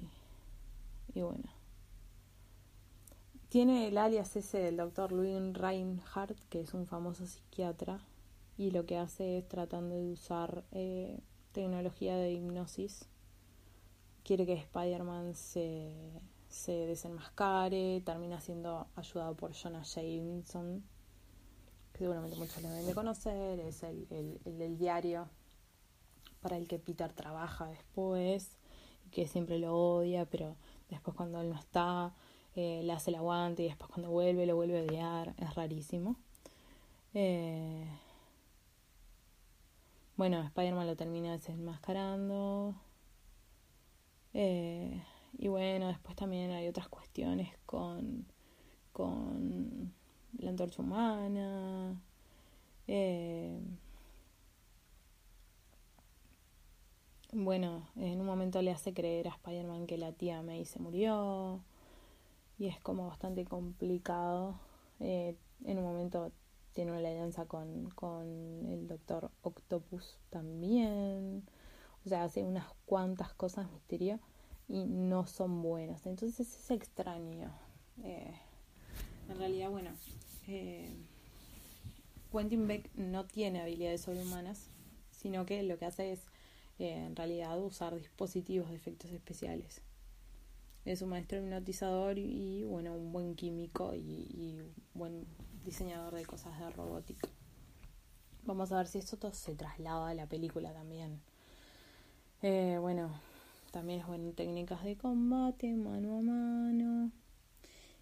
y 1.14 1.22
bueno. 1.22 1.50
Tiene 3.48 3.88
el 3.88 3.98
alias 3.98 4.36
ese 4.36 4.58
del 4.58 4.76
doctor 4.76 5.14
Louis 5.14 5.54
Reinhardt, 5.54 6.38
que 6.50 6.60
es 6.60 6.74
un 6.74 6.86
famoso 6.86 7.26
psiquiatra, 7.26 8.02
y 8.58 8.72
lo 8.72 8.86
que 8.86 8.98
hace 8.98 9.38
es 9.38 9.48
tratando 9.48 9.96
de 9.96 10.12
usar 10.12 10.66
eh, 10.74 11.22
tecnología 11.54 12.18
de 12.18 12.34
hipnosis. 12.34 13.06
Quiere 14.26 14.46
que 14.46 14.54
Spider-Man 14.54 15.34
se, 15.34 15.96
se 16.50 16.74
desenmascare, 16.74 18.02
termina 18.02 18.42
siendo 18.42 18.88
ayudado 18.98 19.34
por 19.36 19.54
Jonah 19.54 19.84
Jameson, 19.84 20.84
seguramente 22.02 22.36
muchos 22.36 22.64
lo 22.64 22.70
deben 22.70 22.88
de 22.88 22.96
conocer, 22.96 23.60
es 23.60 23.84
el, 23.84 24.08
el, 24.44 24.78
diario 24.80 25.30
para 26.42 26.58
el 26.58 26.68
que 26.68 26.80
Peter 26.80 27.14
trabaja 27.14 27.68
después, 27.68 28.58
que 29.12 29.28
siempre 29.28 29.60
lo 29.60 29.78
odia, 29.78 30.26
pero 30.26 30.56
después 30.90 31.16
cuando 31.16 31.40
él 31.42 31.50
no 31.50 31.60
está, 31.60 32.16
eh, 32.56 32.82
le 32.84 32.92
hace 32.92 33.12
el 33.12 33.18
aguante 33.18 33.62
y 33.62 33.68
después 33.68 33.92
cuando 33.92 34.10
vuelve 34.10 34.48
lo 34.48 34.56
vuelve 34.56 34.80
a 34.80 34.84
odiar, 34.84 35.36
es 35.38 35.54
rarísimo. 35.54 36.16
Eh, 37.14 37.88
bueno, 40.18 40.42
Spider-Man 40.42 40.88
lo 40.88 40.96
termina 40.96 41.34
desenmascarando. 41.34 42.74
Eh, 44.34 45.04
y 45.38 45.48
bueno, 45.50 45.90
después 45.90 46.16
también 46.16 46.50
hay 46.50 46.68
otras 46.68 46.90
cuestiones 46.90 47.56
con, 47.68 48.26
con 48.92 49.94
la 50.40 50.50
antorcha 50.50 50.82
humana. 50.82 52.02
Eh, 52.88 53.60
bueno, 57.34 57.88
en 57.96 58.20
un 58.20 58.26
momento 58.26 58.62
le 58.62 58.72
hace 58.72 58.94
creer 58.94 59.28
a 59.28 59.32
Spider-Man 59.32 59.88
que 59.88 59.98
la 59.98 60.12
tía 60.12 60.42
May 60.42 60.66
se 60.66 60.80
murió 60.80 61.62
y 62.60 62.68
es 62.68 62.80
como 62.82 63.08
bastante 63.08 63.46
complicado. 63.46 64.60
Eh, 65.00 65.36
en 65.64 65.78
un 65.78 65.84
momento 65.84 66.32
tiene 66.74 66.92
una 66.92 67.00
alianza 67.00 67.46
con, 67.46 67.90
con 67.92 68.66
el 68.68 68.88
Doctor 68.88 69.32
Octopus 69.42 70.18
también. 70.30 71.44
O 72.06 72.10
sea, 72.10 72.24
hace 72.24 72.44
unas 72.44 72.66
cuantas 72.86 73.34
cosas 73.34 73.72
misterio 73.72 74.20
y 74.68 74.86
no 74.86 75.28
son 75.28 75.62
buenas. 75.62 76.06
Entonces 76.06 76.56
es 76.56 76.72
extraño. 76.72 77.52
Eh, 78.04 78.34
en 79.30 79.38
realidad, 79.38 79.70
bueno, 79.70 79.92
eh, 80.48 80.90
Quentin 82.32 82.68
Beck 82.68 82.94
no 82.96 83.26
tiene 83.26 83.62
habilidades 83.62 84.02
sobrehumanas, 84.02 84.70
sino 85.12 85.46
que 85.46 85.64
lo 85.64 85.78
que 85.78 85.86
hace 85.86 86.14
es 86.14 86.20
eh, 86.80 87.06
en 87.06 87.16
realidad 87.16 87.62
usar 87.62 87.96
dispositivos 87.96 88.70
de 88.70 88.76
efectos 88.76 89.12
especiales. 89.12 89.82
Es 90.84 91.02
un 91.02 91.10
maestro 91.10 91.38
hipnotizador 91.38 92.18
y, 92.18 92.64
bueno, 92.64 92.96
un 92.96 93.12
buen 93.12 93.36
químico 93.36 93.94
y, 93.94 94.60
buen 94.96 95.28
diseñador 95.64 96.16
de 96.16 96.26
cosas 96.26 96.58
de 96.60 96.70
robótica. 96.72 97.30
Vamos 98.46 98.72
a 98.72 98.78
ver 98.78 98.88
si 98.88 98.98
esto 98.98 99.18
todo 99.18 99.34
se 99.34 99.54
traslada 99.54 100.10
a 100.10 100.14
la 100.16 100.26
película 100.26 100.74
también. 100.74 101.22
Eh, 102.42 102.78
bueno, 102.82 103.12
también 103.72 104.00
es 104.00 104.08
bueno 104.08 104.32
técnicas 104.32 104.84
de 104.84 104.98
combate, 104.98 105.76
mano 105.76 106.18
a 106.18 106.22
mano. 106.22 107.12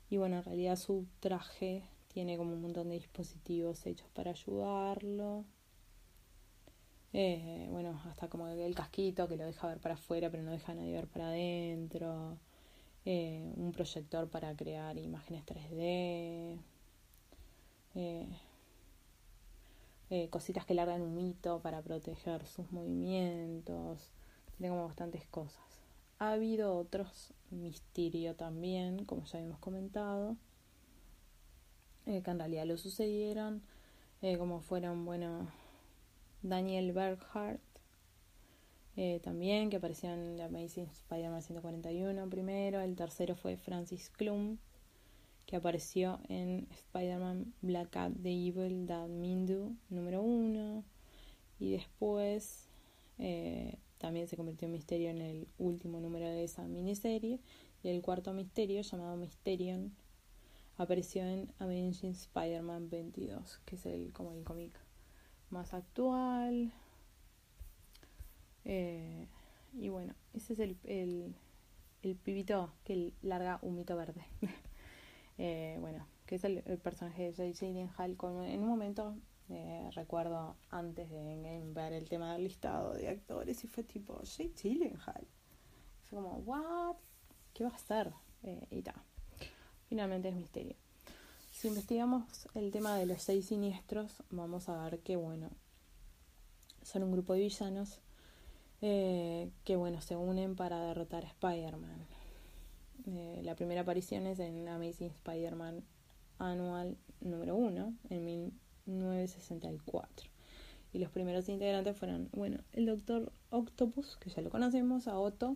Y 0.10 0.18
bueno, 0.18 0.38
en 0.38 0.44
realidad 0.44 0.76
su 0.76 1.06
traje 1.20 1.84
tiene 2.08 2.38
como 2.38 2.54
un 2.54 2.62
montón 2.62 2.90
de 2.90 2.96
dispositivos 2.96 3.86
hechos 3.86 4.10
para 4.14 4.32
ayudarlo. 4.32 5.46
Eh, 7.14 7.68
bueno, 7.72 8.00
hasta 8.06 8.28
como 8.28 8.48
el 8.48 8.76
casquito 8.76 9.28
que 9.28 9.38
lo 9.38 9.46
deja 9.46 9.68
ver 9.68 9.80
para 9.80 9.96
afuera 9.96 10.30
pero 10.30 10.44
no 10.44 10.52
deja 10.52 10.72
a 10.72 10.76
nadie 10.76 10.94
ver 10.94 11.08
para 11.08 11.30
adentro. 11.30 12.38
Eh, 13.06 13.54
un 13.56 13.72
proyector 13.72 14.30
para 14.30 14.56
crear 14.56 14.98
imágenes 14.98 15.46
3D. 15.46 16.60
Eh, 17.96 18.28
eh, 20.12 20.30
cositas 20.30 20.66
que 20.66 20.74
largan 20.74 21.02
un 21.02 21.16
mito 21.16 21.62
para 21.62 21.82
proteger 21.82 22.46
sus 22.46 22.72
movimientos. 22.72 24.12
Tiene 24.58 24.70
como 24.70 24.86
bastantes 24.86 25.26
cosas. 25.28 25.69
Ha 26.20 26.34
habido 26.34 26.76
otros 26.76 27.34
misterio 27.50 28.36
también, 28.36 29.06
como 29.06 29.24
ya 29.26 29.40
habíamos 29.40 29.60
comentado, 29.60 30.36
eh, 32.06 32.22
que 32.22 32.32
en 32.32 32.40
realidad 32.40 32.66
lo 32.66 32.78
sucedieron, 32.78 33.62
eh, 34.22 34.38
como 34.38 34.60
fueron, 34.60 35.06
bueno, 35.06 35.50
Daniel 36.42 36.92
Berghardt, 36.92 37.62
eh, 38.98 39.22
también, 39.24 39.70
que 39.70 39.78
apareció 39.78 40.12
en 40.12 40.36
The 40.36 40.44
Amazing 40.44 40.88
Spider-Man 40.88 41.42
141 41.42 42.30
primero, 42.30 42.82
el 42.82 42.98
tercero 42.98 43.38
fue 43.38 43.56
Francis 43.56 44.10
Klum, 44.10 44.58
que 45.46 45.56
apareció 45.56 46.20
en 46.28 46.68
Spider-Man 46.72 47.54
Black 47.62 47.92
Cat 47.92 48.12
The 48.22 48.30
Evil 48.30 48.88
That 48.88 49.08
Mindu 49.08 49.74
número 49.90 50.22
uno, 50.22 50.84
y 51.60 51.72
después 51.72 52.68
también 54.00 54.28
se 54.28 54.38
convirtió 54.38 54.66
en 54.66 54.72
misterio 54.72 55.10
en 55.12 55.22
el 55.22 55.48
último 55.60 56.00
número 56.00 56.26
de 56.26 56.44
esa 56.44 56.64
miniserie, 56.64 57.40
y 57.84 57.90
el 57.90 58.02
cuarto 58.02 58.34
misterio, 58.34 58.82
llamado 58.82 59.16
Mysterion, 59.16 59.94
apareció 60.78 61.24
en 61.24 61.52
Amazing 61.60 62.12
Spider-Man 62.12 62.90
22, 62.90 63.60
que 63.66 63.76
es 63.76 63.86
el, 63.86 64.12
como 64.14 64.34
el 64.34 64.44
cómic 64.44 64.72
más 65.50 65.74
actual. 65.74 66.72
Eh, 68.66 69.28
y 69.74 69.90
bueno, 69.90 70.16
ese 70.34 70.54
es 70.54 70.60
el, 70.60 70.78
el, 70.86 71.36
el, 72.02 72.16
pibito 72.16 72.74
que 72.86 73.14
larga 73.22 73.60
un 73.62 73.76
mito 73.76 73.96
verde. 73.96 74.26
eh, 75.38 75.78
bueno, 75.82 76.08
que 76.26 76.36
es 76.36 76.44
el, 76.44 76.62
personaje 76.82 77.32
de 77.32 77.54
Gyllenhaal. 77.54 78.16
Con, 78.16 78.44
en 78.46 78.62
un 78.62 78.70
momento 78.70 79.16
eh, 79.50 79.90
recuerdo 79.94 80.56
antes 80.70 81.10
de 81.10 81.62
ver 81.74 81.94
el 81.94 82.08
tema 82.08 82.34
del 82.34 82.44
listado 82.44 82.94
de 82.94 83.10
actores 83.10 83.64
y 83.64 83.68
fue 83.68 83.84
tipo 83.84 84.22
Jay 84.24 84.54
Gyllenhaal. 84.62 85.28
Fue 86.06 86.22
como, 86.22 86.38
¿what? 86.38 86.96
¿Qué 87.54 87.64
va 87.64 87.72
a 87.72 87.78
ser? 87.78 88.14
Eh, 88.44 88.68
y 88.72 88.82
tal. 88.82 89.02
Finalmente 89.88 90.30
es 90.30 90.36
misterio. 90.36 90.76
Si 91.52 91.68
investigamos 91.68 92.48
el 92.54 92.72
tema 92.72 92.96
de 92.96 93.06
los 93.06 93.22
seis 93.22 93.48
siniestros, 93.48 94.24
vamos 94.30 94.70
a 94.70 94.84
ver 94.84 95.00
que, 95.00 95.16
bueno, 95.16 95.50
son 96.84 97.04
un 97.04 97.12
grupo 97.12 97.34
de 97.34 97.42
villanos 97.42 98.00
eh, 98.82 99.52
que, 99.66 99.76
bueno, 99.76 100.00
se 100.00 100.16
unen 100.16 100.56
para 100.56 100.80
derrotar 100.80 101.26
a 101.26 101.28
Spider-Man. 101.28 102.08
Eh, 103.08 103.42
la 103.44 103.56
primera 103.56 103.82
aparición 103.82 104.26
es 104.28 104.40
en 104.40 104.68
Amazing 104.68 105.10
Spider-Man 105.10 105.84
Annual 106.38 106.98
número 107.20 107.56
1, 107.56 107.94
en 108.10 108.26
1964. 108.90 110.30
Y 110.92 111.00
los 111.00 111.12
primeros 111.12 111.48
integrantes 111.50 111.96
fueron, 111.96 112.30
bueno, 112.32 112.60
el 112.74 112.86
Doctor 112.86 113.32
Octopus, 113.52 114.18
que 114.18 114.30
ya 114.30 114.42
lo 114.42 114.50
conocemos, 114.50 115.08
a 115.08 115.20
Otto, 115.20 115.56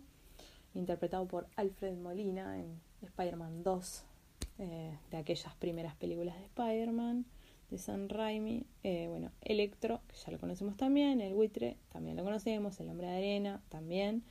interpretado 0.76 1.28
por 1.28 1.48
Alfred 1.56 1.98
Molina 1.98 2.60
en 2.60 2.80
Spider-Man 3.02 3.64
2, 3.64 4.04
eh, 4.60 4.98
de 5.10 5.18
aquellas 5.18 5.56
primeras 5.56 5.96
películas 5.96 6.38
de 6.38 6.46
Spider-Man, 6.46 7.26
de 7.72 7.78
Sam 7.78 8.08
Raimi. 8.08 8.66
Eh, 8.84 9.08
bueno, 9.10 9.32
Electro, 9.42 10.02
que 10.08 10.16
ya 10.16 10.32
lo 10.32 10.40
conocemos 10.40 10.78
también, 10.78 11.22
el 11.22 11.34
buitre, 11.34 11.78
también 11.92 12.18
lo 12.18 12.24
conocemos, 12.24 12.80
el 12.80 12.90
hombre 12.90 13.08
de 13.08 13.18
arena, 13.18 13.62
también. 13.70 14.24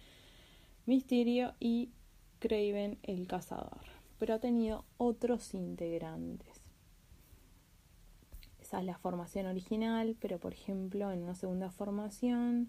Mysterio 0.87 1.55
y 1.61 1.91
Craven 2.39 2.99
el 3.03 3.27
cazador. 3.27 3.81
Pero 4.19 4.35
ha 4.35 4.39
tenido 4.39 4.85
otros 4.97 5.55
integrantes. 5.55 6.52
Es 8.79 8.85
la 8.85 8.97
formación 8.97 9.47
original, 9.47 10.17
pero 10.19 10.39
por 10.39 10.55
ejemplo, 10.55 11.13
en 11.13 11.23
una 11.23 11.35
segunda 11.35 11.71
formación 11.71 12.69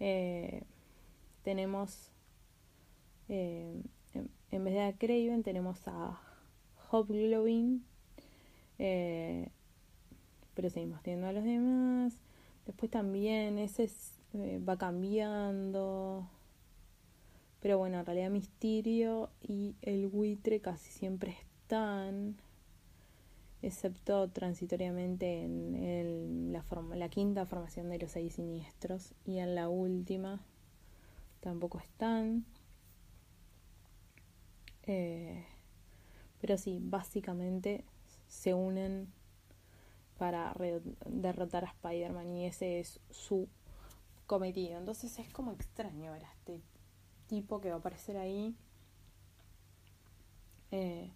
eh, 0.00 0.64
tenemos 1.44 2.10
eh, 3.28 3.80
en, 4.50 4.64
vez 4.64 4.74
de 4.74 4.82
a 4.82 4.92
Craven 4.94 5.44
tenemos 5.44 5.86
a 5.86 6.20
Hobgoblin 6.90 7.84
eh, 8.80 9.50
pero 10.54 10.70
seguimos 10.70 11.02
teniendo 11.02 11.28
a 11.28 11.32
los 11.32 11.44
demás. 11.44 12.18
Después 12.66 12.90
también 12.90 13.58
ese 13.58 13.84
es, 13.84 14.14
va 14.68 14.76
cambiando. 14.76 16.28
Pero 17.60 17.78
bueno 17.78 18.00
en 18.00 18.06
realidad 18.06 18.30
Misterio 18.30 19.30
y 19.40 19.76
el 19.82 20.08
buitre 20.08 20.60
casi 20.60 20.90
siempre 20.90 21.36
están 21.62 22.36
excepto 23.62 24.28
transitoriamente 24.28 25.42
en 25.42 26.52
la, 26.52 26.64
la 26.94 27.08
quinta 27.08 27.46
formación 27.46 27.88
de 27.90 27.98
los 27.98 28.12
seis 28.12 28.34
siniestros 28.34 29.14
y 29.24 29.38
en 29.38 29.54
la 29.54 29.68
última 29.68 30.40
tampoco 31.40 31.78
están 31.78 32.44
eh, 34.88 35.44
pero 36.40 36.56
sí, 36.56 36.78
básicamente 36.80 37.84
se 38.26 38.54
unen 38.54 39.12
para 40.16 40.54
derrotar 41.06 41.64
a 41.64 41.68
Spider-Man 41.68 42.32
y 42.34 42.46
ese 42.46 42.80
es 42.80 43.00
su 43.10 43.48
cometido. 44.26 44.78
Entonces 44.78 45.18
es 45.18 45.30
como 45.30 45.52
extraño 45.52 46.12
ver 46.12 46.24
a 46.24 46.32
este 46.32 46.62
tipo 47.26 47.60
que 47.60 47.68
va 47.68 47.76
a 47.76 47.78
aparecer 47.78 48.16
ahí 48.16 48.56
eh, 50.70 51.10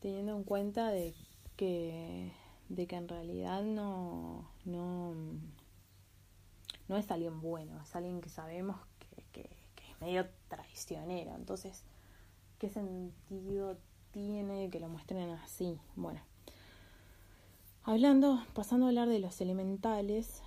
teniendo 0.00 0.36
en 0.36 0.44
cuenta 0.44 0.90
de 0.90 1.14
que 1.56 2.32
de 2.68 2.86
que 2.86 2.96
en 2.96 3.08
realidad 3.08 3.62
no 3.62 4.48
no 4.64 5.14
no 6.88 6.96
es 6.96 7.10
alguien 7.10 7.40
bueno, 7.40 7.80
es 7.82 7.96
alguien 7.96 8.20
que 8.20 8.28
sabemos 8.28 8.76
que, 8.98 9.22
que, 9.32 9.48
que 9.74 9.90
es 9.90 10.00
medio 10.00 10.26
traicionero. 10.48 11.34
Entonces 11.34 11.84
¿Qué 12.58 12.70
sentido 12.70 13.76
tiene 14.12 14.70
que 14.70 14.80
lo 14.80 14.88
muestren 14.88 15.28
así? 15.28 15.78
Bueno, 15.94 16.20
hablando, 17.84 18.42
pasando 18.54 18.86
a 18.86 18.88
hablar 18.88 19.08
de 19.10 19.18
los 19.18 19.38
elementales, 19.42 20.40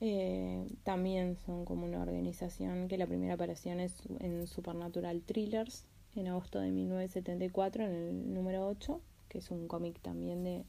eh, 0.00 0.66
también 0.82 1.36
son 1.36 1.64
como 1.64 1.86
una 1.86 2.02
organización 2.02 2.88
que 2.88 2.98
la 2.98 3.06
primera 3.06 3.34
aparición 3.34 3.78
es 3.78 3.94
en 4.18 4.48
Supernatural 4.48 5.22
Thrillers 5.22 5.84
en 6.16 6.26
agosto 6.26 6.58
de 6.58 6.72
1974 6.72 7.84
en 7.84 7.92
el 7.92 8.34
número 8.34 8.66
8, 8.66 9.00
que 9.30 9.38
es 9.38 9.50
un 9.50 9.68
cómic 9.68 9.98
también 10.00 10.44
de, 10.44 10.64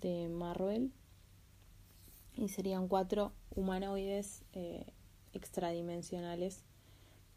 de 0.00 0.30
Marvel. 0.30 0.90
Y 2.34 2.48
serían 2.48 2.88
cuatro 2.88 3.32
humanoides 3.54 4.44
eh, 4.54 4.86
extradimensionales 5.34 6.64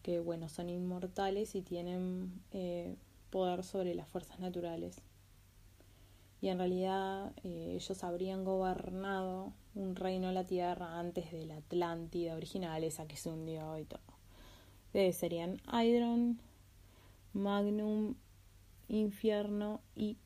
que 0.03 0.19
bueno, 0.19 0.47
son 0.47 0.69
inmortales 0.69 1.55
y 1.55 1.61
tienen 1.61 2.41
eh, 2.51 2.95
poder 3.29 3.63
sobre 3.63 3.93
las 3.95 4.07
fuerzas 4.07 4.39
naturales. 4.39 5.01
Y 6.39 6.47
en 6.47 6.57
realidad 6.57 7.33
eh, 7.43 7.73
ellos 7.75 8.03
habrían 8.03 8.43
gobernado 8.43 9.53
un 9.75 9.95
reino 9.95 10.27
de 10.27 10.33
la 10.33 10.45
Tierra 10.45 10.99
antes 10.99 11.31
de 11.31 11.45
la 11.45 11.57
Atlántida 11.57 12.35
original, 12.35 12.83
esa 12.83 13.07
que 13.07 13.15
se 13.17 13.29
hundió 13.29 13.77
y 13.77 13.85
todo. 13.85 14.01
Serían 15.13 15.61
Hydron, 15.71 16.39
Magnum, 17.33 18.15
Infierno 18.89 19.79
y 19.95 20.17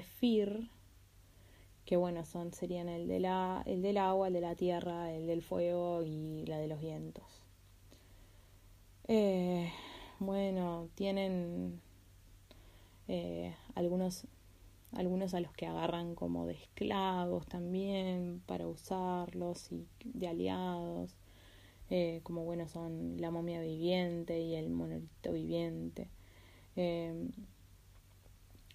Zephyr, 0.00 0.70
que 1.84 1.96
bueno, 1.96 2.24
son, 2.24 2.52
serían 2.52 2.88
el, 2.88 3.08
de 3.08 3.20
la, 3.20 3.62
el 3.66 3.82
del 3.82 3.98
agua, 3.98 4.28
el 4.28 4.34
de 4.34 4.40
la 4.40 4.54
tierra, 4.54 5.12
el 5.12 5.26
del 5.26 5.42
fuego 5.42 6.02
y 6.02 6.46
la 6.46 6.58
de 6.58 6.68
los 6.68 6.80
vientos. 6.80 7.24
Eh, 9.08 9.70
bueno, 10.20 10.88
tienen 10.94 11.80
eh, 13.08 13.54
algunos, 13.74 14.26
algunos 14.92 15.34
a 15.34 15.40
los 15.40 15.52
que 15.52 15.66
agarran 15.66 16.14
como 16.14 16.46
de 16.46 16.54
esclavos 16.54 17.46
también 17.46 18.42
para 18.46 18.66
usarlos 18.68 19.70
y 19.72 19.86
de 20.04 20.28
aliados. 20.28 21.16
Eh, 21.90 22.20
como 22.22 22.44
bueno 22.44 22.68
son 22.68 23.20
la 23.20 23.30
momia 23.30 23.60
viviente 23.60 24.40
y 24.40 24.54
el 24.54 24.70
monolito 24.70 25.32
viviente. 25.32 26.08
Eh, 26.76 27.28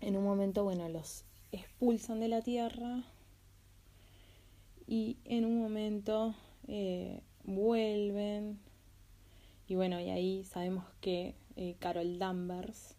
en 0.02 0.18
un 0.18 0.24
momento, 0.24 0.64
bueno, 0.64 0.88
los 0.90 1.24
expulsan 1.52 2.20
de 2.20 2.28
la 2.28 2.42
tierra 2.42 3.04
y 4.86 5.18
en 5.26 5.46
un 5.46 5.60
momento 5.60 6.36
eh, 6.68 7.22
vuelven 7.44 8.60
y 9.68 9.76
bueno, 9.76 10.00
y 10.00 10.10
ahí 10.10 10.44
sabemos 10.46 10.86
que 11.02 11.36
eh, 11.58 11.76
Carol 11.80 12.20
Danvers 12.20 12.96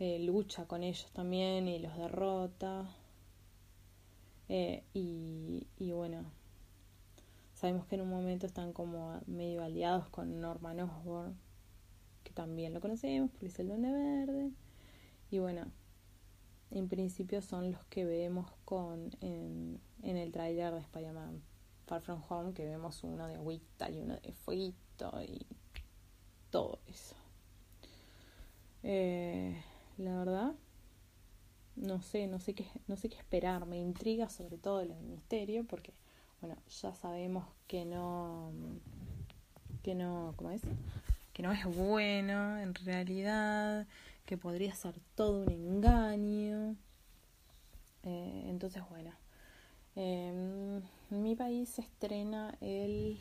eh, 0.00 0.18
lucha 0.18 0.66
con 0.66 0.82
ellos 0.82 1.08
también 1.12 1.68
y 1.68 1.78
los 1.78 1.96
derrota. 1.96 2.88
Y, 4.48 5.66
y, 5.78 5.92
bueno, 5.92 6.24
sabemos 7.54 7.86
que 7.86 7.94
en 7.94 8.02
un 8.02 8.10
momento 8.10 8.46
están 8.46 8.72
como 8.72 9.20
medio 9.26 9.62
aliados 9.62 10.08
con 10.08 10.40
Norman 10.40 10.80
Osborn, 10.80 11.36
que 12.22 12.32
también 12.32 12.74
lo 12.74 12.80
conocemos 12.80 13.30
porque 13.30 13.46
es 13.46 13.58
el 13.58 13.68
Duende 13.68 13.90
Verde. 13.90 14.50
Y 15.30 15.38
bueno, 15.38 15.66
en 16.74 16.88
principio 16.88 17.40
son 17.40 17.72
los 17.72 17.84
que 17.86 18.04
vemos 18.04 18.50
con 18.64 19.10
en, 19.20 19.80
en 20.02 20.16
el 20.16 20.32
tráiler 20.32 20.72
de 20.74 20.80
Spider-Man 20.80 21.42
Far 21.86 22.00
From 22.02 22.22
Home, 22.28 22.52
que 22.52 22.64
vemos 22.64 23.02
uno 23.04 23.26
de 23.26 23.34
agüita 23.34 23.90
y 23.90 24.00
uno 24.00 24.16
de 24.16 24.32
fueguito 24.32 25.12
y 25.22 25.46
todo 26.50 26.80
eso. 26.86 27.16
Eh, 28.82 29.62
la 29.98 30.18
verdad, 30.18 30.52
no 31.76 32.00
sé, 32.00 32.26
no 32.26 32.38
sé 32.38 32.54
qué, 32.54 32.66
no 32.86 32.96
sé 32.96 33.08
qué 33.08 33.16
esperar. 33.16 33.66
Me 33.66 33.78
intriga 33.78 34.28
sobre 34.28 34.58
todo 34.58 34.80
el 34.80 34.94
misterio, 35.02 35.64
porque 35.64 35.92
bueno, 36.40 36.56
ya 36.82 36.94
sabemos 36.94 37.46
que 37.66 37.84
no, 37.84 38.52
que 39.82 39.94
no, 39.94 40.34
¿cómo 40.36 40.50
es? 40.50 40.62
Que 41.32 41.42
no 41.42 41.52
es 41.52 41.64
bueno 41.64 42.58
en 42.58 42.74
realidad, 42.74 43.86
que 44.24 44.38
podría 44.38 44.74
ser 44.74 45.00
todo 45.14 45.42
un 45.42 45.50
engaño. 45.50 46.76
Eh, 48.02 48.44
entonces, 48.46 48.82
bueno, 48.88 49.12
eh, 49.96 50.80
mi 51.10 51.36
país 51.36 51.68
se 51.68 51.82
estrena 51.82 52.56
el 52.60 53.18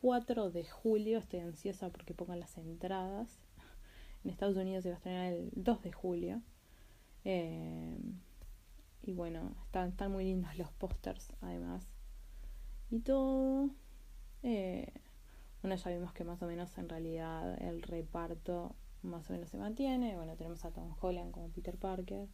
4 0.00 0.50
de 0.50 0.64
julio. 0.64 1.18
Estoy 1.18 1.40
ansiosa 1.40 1.90
porque 1.90 2.14
pongan 2.14 2.40
las 2.40 2.56
entradas. 2.58 3.28
En 4.24 4.30
Estados 4.30 4.56
Unidos 4.56 4.82
se 4.82 4.90
va 4.90 4.94
a 4.94 4.98
estrenar 4.98 5.32
el 5.32 5.50
2 5.54 5.82
de 5.82 5.92
julio. 5.92 6.42
Eh, 7.24 7.98
y 9.02 9.12
bueno, 9.12 9.54
están, 9.64 9.90
están 9.90 10.12
muy 10.12 10.24
lindos 10.24 10.56
los 10.58 10.70
pósters, 10.72 11.32
además. 11.40 11.86
Y 12.90 13.00
todo. 13.00 13.70
Eh, 14.42 14.92
bueno, 15.62 15.76
ya 15.76 15.90
vimos 15.90 16.12
que 16.12 16.24
más 16.24 16.42
o 16.42 16.46
menos 16.46 16.76
en 16.78 16.88
realidad 16.88 17.60
el 17.62 17.82
reparto 17.82 18.74
más 19.06 19.30
o 19.30 19.32
menos 19.32 19.48
se 19.48 19.56
mantiene. 19.56 20.16
Bueno, 20.16 20.36
tenemos 20.36 20.64
a 20.64 20.70
Tom 20.70 20.94
Holland 21.00 21.32
como 21.32 21.48
Peter 21.48 21.76
Parker. 21.76 22.28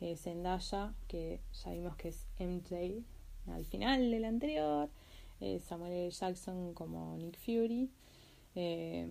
Eh, 0.00 0.16
Zendaya, 0.16 0.94
que 1.08 1.40
ya 1.52 1.72
vimos 1.72 1.94
que 1.96 2.08
es 2.08 2.26
MJ 2.38 3.04
al 3.46 3.66
final 3.66 4.10
del 4.10 4.24
anterior. 4.24 4.88
Eh, 5.40 5.60
Samuel 5.60 5.92
L. 5.92 6.10
Jackson 6.10 6.72
como 6.72 7.16
Nick 7.18 7.36
Fury. 7.36 7.90
Eh, 8.54 9.08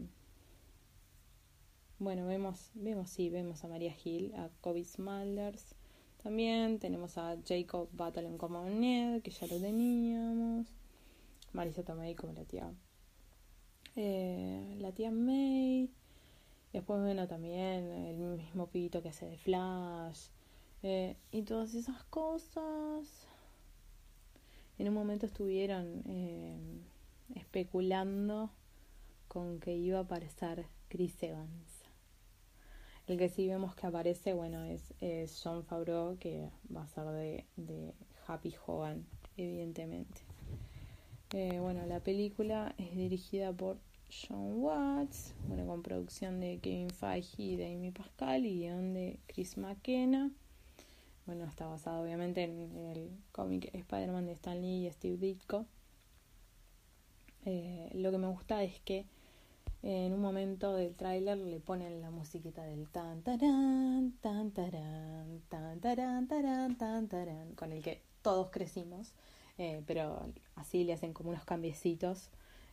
bueno, 2.00 2.26
vemos, 2.26 2.72
vemos, 2.74 3.10
sí, 3.10 3.30
vemos 3.30 3.63
a 3.63 3.67
Maria 3.67 3.93
Hill, 4.04 4.34
a 4.36 4.50
Kobe 4.62 4.84
Smulders. 4.84 5.76
También 6.24 6.80
tenemos 6.80 7.17
a 7.17 7.38
Jacob 7.45 7.89
Batalon 7.91 8.38
como 8.38 8.63
Ned, 8.65 9.22
que 9.22 9.32
ya 9.32 9.48
lo 9.48 9.60
teníamos. 9.60 10.67
Marisa 11.54 11.84
Tomei 11.84 12.15
como 12.15 12.34
la 12.34 12.45
tía. 12.45 12.72
La 13.95 14.91
tía 14.93 15.12
May. 15.12 15.89
Después, 16.73 17.01
bueno, 17.01 17.27
también 17.27 17.91
el 17.91 18.17
mismo 18.38 18.67
pito 18.67 19.01
que 19.01 19.10
hace 19.10 19.25
de 19.25 19.38
Flash. 19.38 20.27
Eh, 20.84 21.17
y 21.32 21.41
todas 21.41 21.73
esas 21.73 22.03
cosas. 22.05 23.27
En 24.77 24.88
un 24.88 24.93
momento 24.93 25.25
estuvieron 25.25 26.03
eh, 26.08 26.58
especulando 27.36 28.49
con 29.27 29.60
que 29.60 29.75
iba 29.75 29.99
a 29.99 30.03
aparecer 30.03 30.67
Chris 30.88 31.21
Evans. 31.21 31.84
El 33.08 33.17
que 33.17 33.27
sí 33.27 33.47
vemos 33.47 33.75
que 33.75 33.88
aparece, 33.88 34.34
bueno, 34.34 34.63
es, 34.63 34.93
es 35.01 35.41
John 35.43 35.63
Favreau, 35.63 36.17
que 36.17 36.49
va 36.73 36.84
a 36.84 36.88
ser 36.88 37.05
de, 37.05 37.45
de 37.58 37.93
Happy 38.27 38.55
Hogan, 38.65 39.05
evidentemente. 39.36 40.21
Eh, 41.34 41.60
bueno, 41.60 41.86
la 41.86 41.99
película 41.99 42.73
es 42.77 42.95
dirigida 42.95 43.51
por 43.51 43.77
John 44.12 44.62
Watts, 44.62 45.34
bueno, 45.48 45.65
con 45.67 45.84
producción 45.84 46.39
de 46.39 46.60
Kevin 46.60 46.89
Feige 46.89 47.43
y 47.43 47.56
de 47.56 47.74
Amy 47.74 47.91
Pascal 47.91 48.45
y 48.45 48.60
guion 48.60 48.93
de 48.93 49.19
Chris 49.28 49.58
McKenna. 49.58 50.32
Bueno, 51.26 51.45
está 51.45 51.67
basado 51.67 52.02
obviamente 52.02 52.43
en 52.43 52.76
el 52.88 53.12
cómic 53.32 53.69
Spider-Man 53.74 54.26
de 54.26 54.32
Stan 54.34 54.60
Lee 54.60 54.88
y 54.88 54.91
Steve 54.91 55.17
Ditko. 55.17 55.65
Eh, 57.45 57.89
lo 57.93 58.12
que 58.12 58.17
me 58.17 58.28
gusta 58.28 58.63
es 58.63 58.80
que 58.82 59.06
en 59.82 60.12
un 60.13 60.22
momento 60.22 60.76
del 60.76 60.95
tráiler 60.95 61.38
le 61.38 61.60
ponen 61.60 62.02
la 62.02 62.10
musiquita 62.10 62.63
del 62.63 62.89
tan 62.89 63.22
tarán, 63.22 64.13
tan 64.22 64.52
tarán, 64.52 65.41
tan 65.48 65.80
tarán, 65.80 66.28
tarán, 66.28 66.78
tan 66.78 67.08
tarán, 67.08 67.54
con 67.54 67.72
el 67.72 67.82
que 67.82 68.02
todos 68.22 68.50
crecimos, 68.50 69.13
eh, 69.58 69.84
pero 69.86 70.34
así 70.56 70.84
le 70.84 70.93
hacen 70.93 71.13
como 71.13 71.30
unos 71.30 71.45
cambiecitos, 71.45 72.30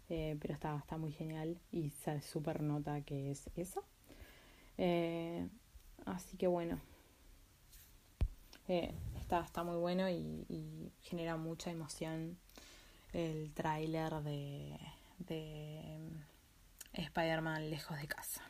eh, 0.09 0.37
pero 0.41 0.55
está, 0.55 0.77
está 0.77 0.97
muy 0.97 1.13
genial 1.13 1.59
y 1.73 1.91
se 1.91 2.21
super 2.21 2.63
nota 2.63 3.01
que 3.01 3.31
es 3.31 3.51
eso. 3.57 3.85
Eh, 4.79 5.49
así 6.05 6.37
que 6.37 6.47
bueno, 6.47 6.81
eh, 8.69 8.93
está, 9.19 9.41
está 9.41 9.65
muy 9.65 9.77
bueno 9.77 10.09
y, 10.09 10.93
genera 11.03 11.37
mucha 11.37 11.71
emoción 11.71 12.37
el 13.13 13.53
tráiler 13.55 14.13
de, 14.23 14.77
de 15.21 16.11
Spider-Man 16.95 17.71
lejos 17.71 17.99
de 18.01 18.09
casa. 18.09 18.43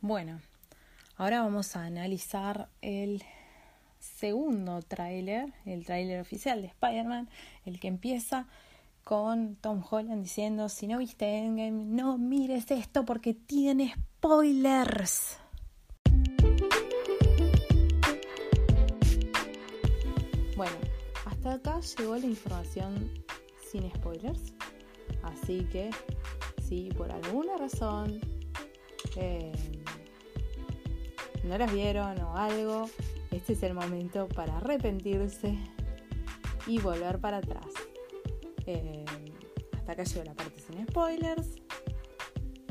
Bueno, 0.00 0.40
ahora 1.16 1.42
vamos 1.42 1.76
a 1.76 1.84
analizar 1.84 2.68
el 2.80 3.22
segundo 3.98 4.82
tráiler, 4.82 5.52
el 5.64 5.84
tráiler 5.84 6.20
oficial 6.20 6.60
de 6.60 6.68
Spider-Man, 6.68 7.28
el 7.66 7.78
que 7.78 7.88
empieza 7.88 8.48
con 9.04 9.56
Tom 9.56 9.82
Holland 9.88 10.22
diciendo, 10.22 10.68
si 10.68 10.86
no 10.86 10.98
viste 10.98 11.38
Endgame, 11.38 11.84
no 11.84 12.18
mires 12.18 12.70
esto 12.70 13.04
porque 13.04 13.34
tiene 13.34 13.94
spoilers. 13.94 15.38
Bueno, 20.56 20.76
hasta 21.24 21.54
acá 21.54 21.80
llegó 21.98 22.16
la 22.16 22.26
información 22.26 23.10
sin 23.70 23.90
spoilers. 23.90 24.54
Así 25.22 25.64
que 25.72 25.90
si 26.62 26.90
por 26.90 27.10
alguna 27.10 27.56
razón 27.56 28.20
eh, 29.16 29.52
no 31.44 31.58
las 31.58 31.72
vieron 31.72 32.20
o 32.20 32.36
algo, 32.36 32.88
este 33.30 33.54
es 33.54 33.62
el 33.62 33.74
momento 33.74 34.28
para 34.28 34.58
arrepentirse 34.58 35.58
y 36.66 36.78
volver 36.78 37.18
para 37.18 37.38
atrás. 37.38 37.66
Eh, 38.66 39.04
hasta 39.72 39.92
acá 39.92 40.04
llegó 40.04 40.24
la 40.24 40.34
parte 40.34 40.60
sin 40.60 40.86
spoilers. 40.86 41.48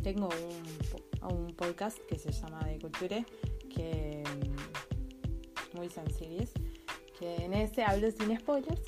Tengo 0.03 0.29
un, 0.29 1.33
un 1.33 1.53
podcast 1.55 1.97
que 2.07 2.17
se 2.17 2.31
llama 2.31 2.59
De 2.65 2.79
Culture, 2.79 3.25
que 3.69 4.23
muy 5.73 5.89
sencillo, 5.89 6.45
que 7.19 7.35
en 7.35 7.53
ese 7.53 7.83
hablo 7.83 8.09
sin 8.11 8.37
spoilers. 8.39 8.81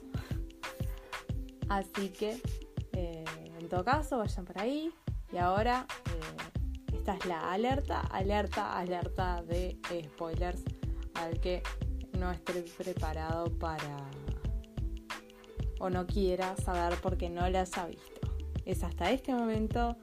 Así 1.70 2.10
que 2.10 2.42
eh, 2.94 3.24
en 3.60 3.70
todo 3.70 3.84
caso, 3.84 4.18
vayan 4.18 4.46
por 4.46 4.60
ahí. 4.60 4.92
Y 5.32 5.38
ahora, 5.38 5.88
eh, 6.06 6.96
esta 6.96 7.16
es 7.16 7.26
la 7.26 7.52
alerta, 7.52 8.02
alerta, 8.02 8.78
alerta 8.78 9.42
de 9.44 9.78
spoilers 10.14 10.64
al 11.16 11.40
que 11.40 11.64
no 12.20 12.32
esté 12.32 12.64
preparado 12.78 13.46
para 13.58 14.10
o 15.84 15.90
no 15.90 16.08
quiera 16.08 16.56
saber 16.56 16.98
porque 17.02 17.30
no 17.30 17.50
las 17.50 17.78
ha 17.78 17.88
visto. 17.88 18.34
Es 18.66 18.86
hasta 18.86 19.12
este 19.12 19.34
momento, 19.34 19.98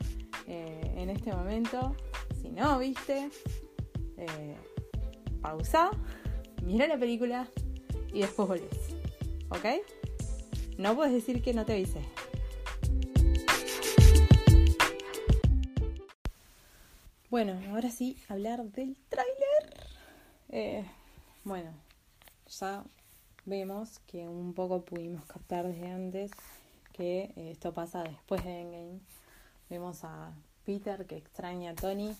eh, 0.46 0.92
en 0.94 1.08
este 1.08 1.32
momento, 1.32 1.96
si 2.38 2.50
no 2.50 2.78
viste, 2.78 3.30
eh, 4.18 4.56
pausa, 5.40 5.90
mira 6.62 6.86
la 6.86 6.98
película 6.98 7.48
y 8.12 8.20
después 8.20 8.46
volvés. 8.46 8.94
¿Ok? 9.48 9.82
No 10.76 10.94
puedes 10.94 11.14
decir 11.14 11.40
que 11.40 11.54
no 11.54 11.64
te 11.64 11.72
avisé. 11.72 12.02
Bueno, 17.30 17.58
ahora 17.70 17.90
sí, 17.90 18.18
hablar 18.28 18.64
del 18.64 18.98
tráiler. 19.08 19.88
Eh, 20.50 20.84
bueno, 21.42 21.72
ya 22.48 22.84
vemos 23.46 24.00
que 24.06 24.28
un 24.28 24.54
poco 24.54 24.82
pudimos 24.84 25.24
captar 25.24 25.66
desde 25.66 25.88
antes 25.88 26.30
que 26.92 27.32
eh, 27.36 27.50
esto 27.52 27.72
pasa 27.72 28.02
después 28.02 28.44
de 28.44 28.60
Endgame. 28.60 29.00
Vemos 29.68 30.04
a 30.04 30.32
Peter 30.64 31.06
que 31.06 31.16
extraña 31.16 31.70
a 31.70 31.74
Tony. 31.74 32.14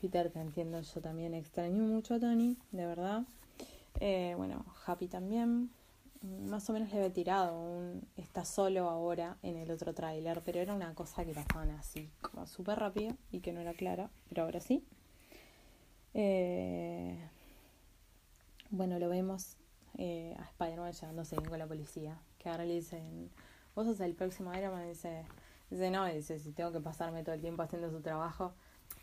Peter, 0.00 0.30
te 0.30 0.40
entiendo, 0.40 0.80
yo 0.80 1.00
también 1.00 1.34
extraño 1.34 1.82
mucho 1.82 2.14
a 2.14 2.20
Tony, 2.20 2.56
de 2.70 2.86
verdad. 2.86 3.24
Eh, 3.98 4.34
bueno, 4.36 4.64
Happy 4.86 5.08
también. 5.08 5.70
Más 6.22 6.68
o 6.68 6.74
menos 6.74 6.90
le 6.90 6.98
había 6.98 7.12
tirado 7.12 7.58
un 7.58 8.06
está 8.16 8.44
solo 8.44 8.90
ahora 8.90 9.38
en 9.42 9.56
el 9.56 9.70
otro 9.70 9.94
tráiler, 9.94 10.42
pero 10.44 10.60
era 10.60 10.74
una 10.74 10.94
cosa 10.94 11.24
que 11.24 11.32
pasaban 11.32 11.70
así, 11.70 12.10
como 12.20 12.46
súper 12.46 12.78
rápido 12.78 13.16
y 13.32 13.40
que 13.40 13.52
no 13.52 13.60
era 13.60 13.72
clara, 13.72 14.10
pero 14.28 14.42
ahora 14.42 14.60
sí. 14.60 14.84
Eh, 16.12 17.18
bueno, 18.70 18.98
lo 18.98 19.08
vemos 19.08 19.56
eh, 19.98 20.36
a 20.38 20.44
Spider-Man 20.44 20.92
llevándose 20.92 21.36
bien 21.36 21.48
con 21.48 21.58
la 21.58 21.66
policía. 21.66 22.18
Que 22.38 22.48
ahora 22.48 22.64
le 22.64 22.74
dicen, 22.74 23.30
vos 23.74 23.86
sos 23.86 24.00
el 24.00 24.14
próximo 24.14 24.54
Iron 24.54 24.72
Man. 24.72 24.88
Dice, 24.88 25.24
dice, 25.70 25.90
no, 25.90 26.06
dice, 26.06 26.38
si 26.38 26.52
tengo 26.52 26.72
que 26.72 26.80
pasarme 26.80 27.22
todo 27.22 27.34
el 27.34 27.40
tiempo 27.40 27.62
haciendo 27.62 27.90
su 27.90 28.00
trabajo. 28.00 28.52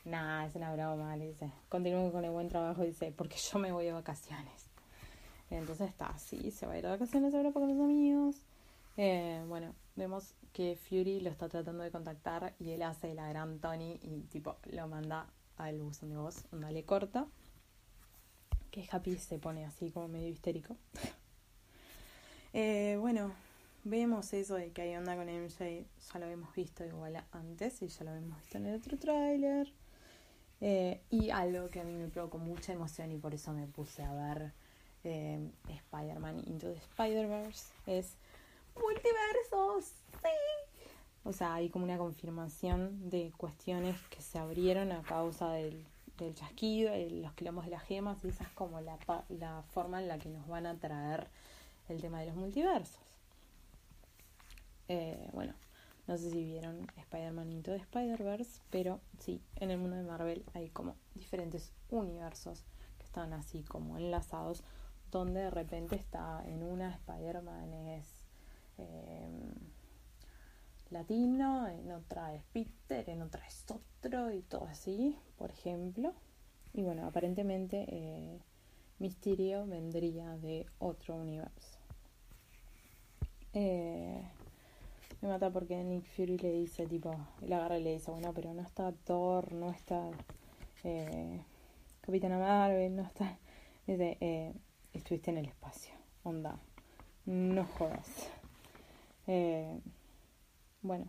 Nah, 0.05 0.45
es 0.45 0.55
una 0.55 0.73
broma, 0.73 1.15
le 1.15 1.27
dice. 1.27 1.51
Continúen 1.69 2.11
con 2.11 2.23
el 2.23 2.31
buen 2.31 2.49
trabajo, 2.49 2.83
dice, 2.83 3.11
porque 3.11 3.37
yo 3.37 3.59
me 3.59 3.71
voy 3.71 3.85
de 3.85 3.93
vacaciones. 3.93 4.69
Entonces 5.49 5.89
está 5.89 6.07
así, 6.07 6.51
se 6.51 6.65
va 6.65 6.73
a 6.73 6.77
ir 6.77 6.83
de 6.83 6.89
vacaciones 6.89 7.33
a 7.33 7.37
Europa 7.37 7.59
con 7.59 7.69
los 7.69 7.79
amigos. 7.79 8.35
Eh, 8.97 9.43
bueno, 9.47 9.73
vemos 9.95 10.33
que 10.51 10.75
Fury 10.75 11.21
lo 11.21 11.29
está 11.29 11.47
tratando 11.47 11.83
de 11.83 11.91
contactar 11.91 12.55
y 12.59 12.71
él 12.71 12.81
hace 12.81 13.13
la 13.13 13.29
gran 13.29 13.59
Tony 13.59 13.99
y 14.01 14.21
tipo 14.23 14.57
lo 14.71 14.87
manda 14.87 15.27
al 15.55 15.79
buzón 15.81 16.09
de 16.09 16.17
voz, 16.17 16.45
onda 16.51 16.71
le 16.71 16.83
corta. 16.83 17.27
Que 18.77 18.87
Happy 18.91 19.17
se 19.17 19.39
pone 19.39 19.65
así 19.65 19.89
como 19.89 20.07
medio 20.07 20.29
histérico. 20.29 20.77
Eh, 22.53 22.97
bueno, 22.99 23.33
vemos 23.83 24.33
eso 24.33 24.55
de 24.55 24.71
que 24.71 24.81
hay 24.81 24.95
onda 24.95 25.15
con 25.15 25.27
MJ, 25.27 25.85
ya 26.11 26.19
lo 26.19 26.25
habíamos 26.25 26.55
visto 26.55 26.83
igual 26.85 27.23
antes 27.31 27.81
y 27.83 27.87
ya 27.87 28.03
lo 28.05 28.11
habíamos 28.11 28.39
visto 28.39 28.57
en 28.57 28.65
el 28.65 28.75
otro 28.75 28.97
tráiler. 28.97 29.71
Eh, 30.61 31.01
y 31.11 31.29
algo 31.29 31.69
que 31.69 31.81
a 31.81 31.83
mí 31.83 31.93
me 31.93 32.07
provocó 32.07 32.39
mucha 32.39 32.73
emoción 32.73 33.11
y 33.11 33.17
por 33.17 33.35
eso 33.35 33.51
me 33.53 33.67
puse 33.67 34.01
a 34.01 34.13
ver 34.13 34.53
eh, 35.03 35.51
Spider-Man 35.67 36.41
Into 36.47 36.71
the 36.71 36.79
Spider-Verse 36.79 37.73
es 37.85 38.15
multiversos, 38.75 39.91
sí. 40.23 40.89
O 41.25 41.33
sea, 41.33 41.53
hay 41.55 41.69
como 41.69 41.83
una 41.83 41.97
confirmación 41.97 43.09
de 43.09 43.33
cuestiones 43.37 43.99
que 44.09 44.21
se 44.21 44.39
abrieron 44.39 44.93
a 44.93 45.03
causa 45.03 45.51
del, 45.51 45.85
del 46.25 46.35
chasquido, 46.35 46.91
los 47.21 47.33
quilombos 47.33 47.65
de 47.65 47.71
las 47.71 47.83
gemas, 47.83 48.23
y 48.23 48.29
esa 48.29 48.43
es 48.43 48.49
como 48.51 48.81
la, 48.81 48.97
la 49.29 49.63
forma 49.69 50.01
en 50.01 50.07
la 50.07 50.17
que 50.17 50.29
nos 50.29 50.47
van 50.47 50.65
a 50.65 50.75
traer 50.75 51.27
el 51.89 52.01
tema 52.01 52.19
de 52.19 52.27
los 52.27 52.35
multiversos. 52.35 52.99
Eh, 54.87 55.29
bueno, 55.33 55.53
no 56.07 56.17
sé 56.17 56.29
si 56.31 56.43
vieron 56.43 56.87
Spider-Man 56.95 57.51
Into 57.51 57.71
the 57.71 57.77
Spider-Verse, 57.77 58.61
pero 58.69 59.01
sí, 59.19 59.41
en 59.57 59.71
el 59.71 59.77
mundo 59.77 59.97
de 59.97 60.03
Marvel 60.03 60.45
hay 60.53 60.69
como 60.69 60.95
diferentes 61.15 61.71
universos 61.89 62.63
que 62.97 63.03
están 63.03 63.33
así 63.33 63.63
como 63.63 63.97
enlazados, 63.97 64.63
donde 65.11 65.41
de 65.41 65.49
repente 65.49 65.95
está 65.95 66.43
en 66.45 66.63
una 66.63 66.91
Spider-Man 66.91 67.73
es 67.73 68.07
eh, 68.77 69.29
latino, 70.91 71.67
en 71.67 71.91
otra 71.91 72.33
es 72.33 72.43
Peter, 72.53 73.09
en 73.09 73.21
otra 73.21 73.45
es 73.45 73.65
otro 73.69 74.31
y 74.31 74.41
todo 74.41 74.65
así, 74.65 75.17
por 75.37 75.51
ejemplo. 75.51 76.13
Y 76.73 76.83
bueno, 76.83 77.05
aparentemente 77.05 77.85
eh, 77.87 78.39
Mysterio 78.99 79.65
vendría 79.65 80.37
de 80.37 80.65
otro 80.79 81.15
universo. 81.15 81.77
Eh, 83.53 84.21
me 85.21 85.29
mata 85.29 85.49
porque 85.49 85.83
Nick 85.83 86.05
Fury 86.05 86.37
le 86.37 86.51
dice, 86.51 86.85
tipo, 86.85 87.15
él 87.41 87.51
agarra 87.51 87.79
y 87.79 87.83
le 87.83 87.93
dice, 87.93 88.11
bueno, 88.11 88.31
pero 88.33 88.53
no 88.53 88.61
está 88.61 88.91
Thor, 88.91 89.51
no 89.53 89.71
está 89.71 90.09
eh, 90.83 91.41
Capitana 92.01 92.37
Marvel, 92.37 92.95
no 92.95 93.03
está... 93.03 93.37
Dice, 93.87 94.17
eh, 94.19 94.53
estuviste 94.93 95.31
en 95.31 95.37
el 95.37 95.45
espacio, 95.45 95.93
onda, 96.23 96.59
no 97.25 97.65
jodas. 97.65 98.29
Eh, 99.25 99.79
bueno, 100.81 101.07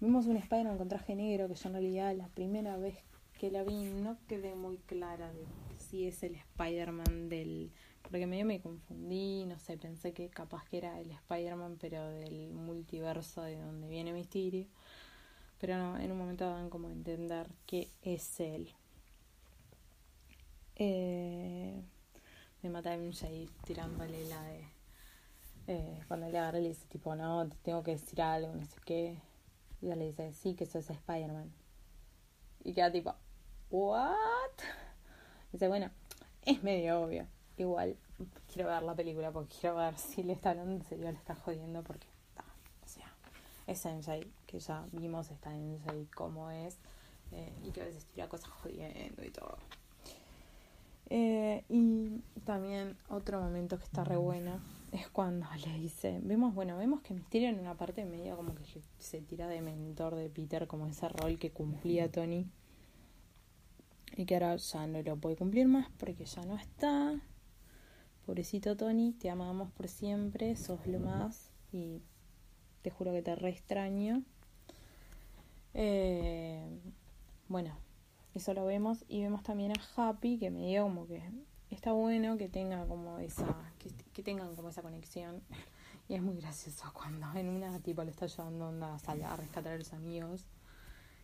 vimos 0.00 0.26
un 0.26 0.36
Spider-Man 0.36 0.78
con 0.78 0.88
traje 0.88 1.14
negro 1.14 1.48
que 1.48 1.54
yo 1.54 1.68
en 1.68 1.74
realidad 1.74 2.14
la 2.16 2.28
primera 2.28 2.76
vez 2.76 2.96
que 3.38 3.50
la 3.50 3.64
vi 3.64 3.84
no 3.84 4.16
quedé 4.28 4.54
muy 4.54 4.78
clara 4.78 5.32
de 5.32 5.44
si 5.78 6.06
es 6.06 6.22
el 6.22 6.34
Spider-Man 6.36 7.28
del... 7.28 7.72
Porque 8.02 8.26
medio 8.26 8.44
me 8.44 8.60
confundí, 8.60 9.44
no 9.46 9.58
sé, 9.58 9.78
pensé 9.78 10.12
que 10.12 10.28
capaz 10.28 10.64
que 10.66 10.78
era 10.78 11.00
el 11.00 11.10
Spider-Man 11.10 11.78
pero 11.80 12.08
del 12.10 12.52
multiverso 12.52 13.42
de 13.42 13.56
donde 13.56 13.88
viene 13.88 14.12
Mysterio. 14.12 14.66
Pero 15.58 15.78
no, 15.78 15.98
en 15.98 16.12
un 16.12 16.18
momento 16.18 16.48
dan 16.48 16.68
como 16.68 16.88
a 16.88 16.92
entender 16.92 17.48
que 17.66 17.88
es 18.02 18.40
él. 18.40 18.74
Eh, 20.76 21.80
me 22.62 22.70
mata 22.70 22.96
MJ 22.96 23.48
tirándole 23.64 24.24
la 24.28 24.42
de... 24.42 24.73
eh, 25.66 26.02
cuando 26.08 26.28
le 26.28 26.38
agarra 26.38 26.58
le 26.58 26.68
dice 26.68 26.86
tipo, 26.86 27.14
no, 27.14 27.48
te 27.48 27.56
tengo 27.62 27.82
que 27.82 27.92
decir 27.92 28.20
algo, 28.20 28.54
no 28.54 28.64
sé 28.64 28.76
qué. 28.84 29.18
Y 29.80 29.86
ella 29.86 29.96
le 29.96 30.06
dice, 30.06 30.32
sí, 30.32 30.54
que 30.54 30.66
sos 30.66 30.88
Spider-Man. 30.90 31.52
Y 32.64 32.72
queda 32.72 32.90
tipo, 32.90 33.14
¿what? 33.70 34.08
Dice, 35.52 35.68
bueno, 35.68 35.90
es 36.42 36.62
medio 36.62 37.02
obvio. 37.02 37.26
Igual 37.56 37.96
quiero 38.52 38.68
ver 38.68 38.82
la 38.82 38.94
película 38.94 39.30
porque 39.30 39.54
quiero 39.60 39.76
ver 39.76 39.96
si 39.98 40.22
le 40.22 40.32
está 40.32 40.50
hablando 40.50 40.84
serio, 40.84 41.10
le 41.10 41.18
está 41.18 41.34
jodiendo 41.34 41.82
porque, 41.82 42.06
ah, 42.36 42.44
o 42.84 42.88
sea, 42.88 43.12
es 43.66 43.84
MJ, 43.84 44.26
que 44.46 44.58
ya 44.58 44.84
vimos 44.92 45.30
está 45.30 45.50
MJ 45.50 46.08
cómo 46.14 46.50
es 46.50 46.78
eh, 47.32 47.52
y 47.64 47.70
que 47.70 47.82
a 47.82 47.84
veces 47.84 48.04
tira 48.06 48.28
cosas 48.28 48.50
jodiendo 48.50 49.24
y 49.24 49.30
todo. 49.30 49.58
Eh, 51.10 51.64
y 51.68 52.20
también 52.44 52.96
otro 53.08 53.40
momento 53.40 53.76
que 53.78 53.84
está 53.84 54.04
re 54.04 54.16
bueno 54.16 54.60
es 54.94 55.08
cuando 55.08 55.46
le 55.66 55.78
dice, 55.80 56.20
vemos, 56.22 56.54
bueno, 56.54 56.78
vemos 56.78 57.00
que 57.02 57.14
Mysterio 57.14 57.48
en 57.48 57.58
una 57.58 57.76
parte 57.76 58.04
medio 58.04 58.36
como 58.36 58.54
que 58.54 58.62
se 58.98 59.20
tira 59.20 59.48
de 59.48 59.60
mentor 59.60 60.14
de 60.14 60.30
Peter, 60.30 60.68
como 60.68 60.86
ese 60.86 61.08
rol 61.08 61.36
que 61.36 61.50
cumplía 61.50 62.10
Tony. 62.10 62.46
Y 64.16 64.24
que 64.24 64.34
ahora 64.34 64.54
ya 64.54 64.86
no 64.86 65.02
lo 65.02 65.16
puede 65.16 65.34
cumplir 65.34 65.66
más 65.66 65.88
porque 65.98 66.24
ya 66.24 66.44
no 66.44 66.56
está. 66.56 67.20
Pobrecito 68.24 68.76
Tony, 68.76 69.12
te 69.12 69.30
amamos 69.30 69.72
por 69.72 69.88
siempre, 69.88 70.54
sos 70.54 70.86
lo 70.86 71.00
más 71.00 71.50
y 71.72 72.00
te 72.82 72.90
juro 72.90 73.12
que 73.12 73.22
te 73.22 73.34
re 73.34 73.50
extraño. 73.50 74.22
Eh, 75.74 76.64
bueno, 77.48 77.76
eso 78.34 78.54
lo 78.54 78.64
vemos 78.64 79.04
y 79.08 79.22
vemos 79.22 79.42
también 79.42 79.72
a 79.72 80.08
Happy 80.08 80.38
que 80.38 80.50
me 80.50 80.68
dio 80.68 80.84
como 80.84 81.08
que 81.08 81.20
está 81.74 81.92
bueno 81.92 82.38
que 82.38 82.48
tenga 82.48 82.86
como 82.86 83.18
esa 83.18 83.46
que, 83.78 83.90
que 84.12 84.22
tengan 84.22 84.54
como 84.56 84.68
esa 84.68 84.82
conexión. 84.82 85.42
Y 86.06 86.12
es 86.16 86.20
muy 86.20 86.36
gracioso 86.36 86.84
cuando 86.92 87.26
en 87.34 87.48
una 87.48 87.78
tipo 87.80 88.04
le 88.04 88.10
está 88.10 88.26
llevando 88.26 88.68
onda 88.68 88.98
a, 89.06 89.32
a 89.32 89.36
rescatar 89.38 89.72
a 89.72 89.78
los 89.78 89.94
amigos 89.94 90.44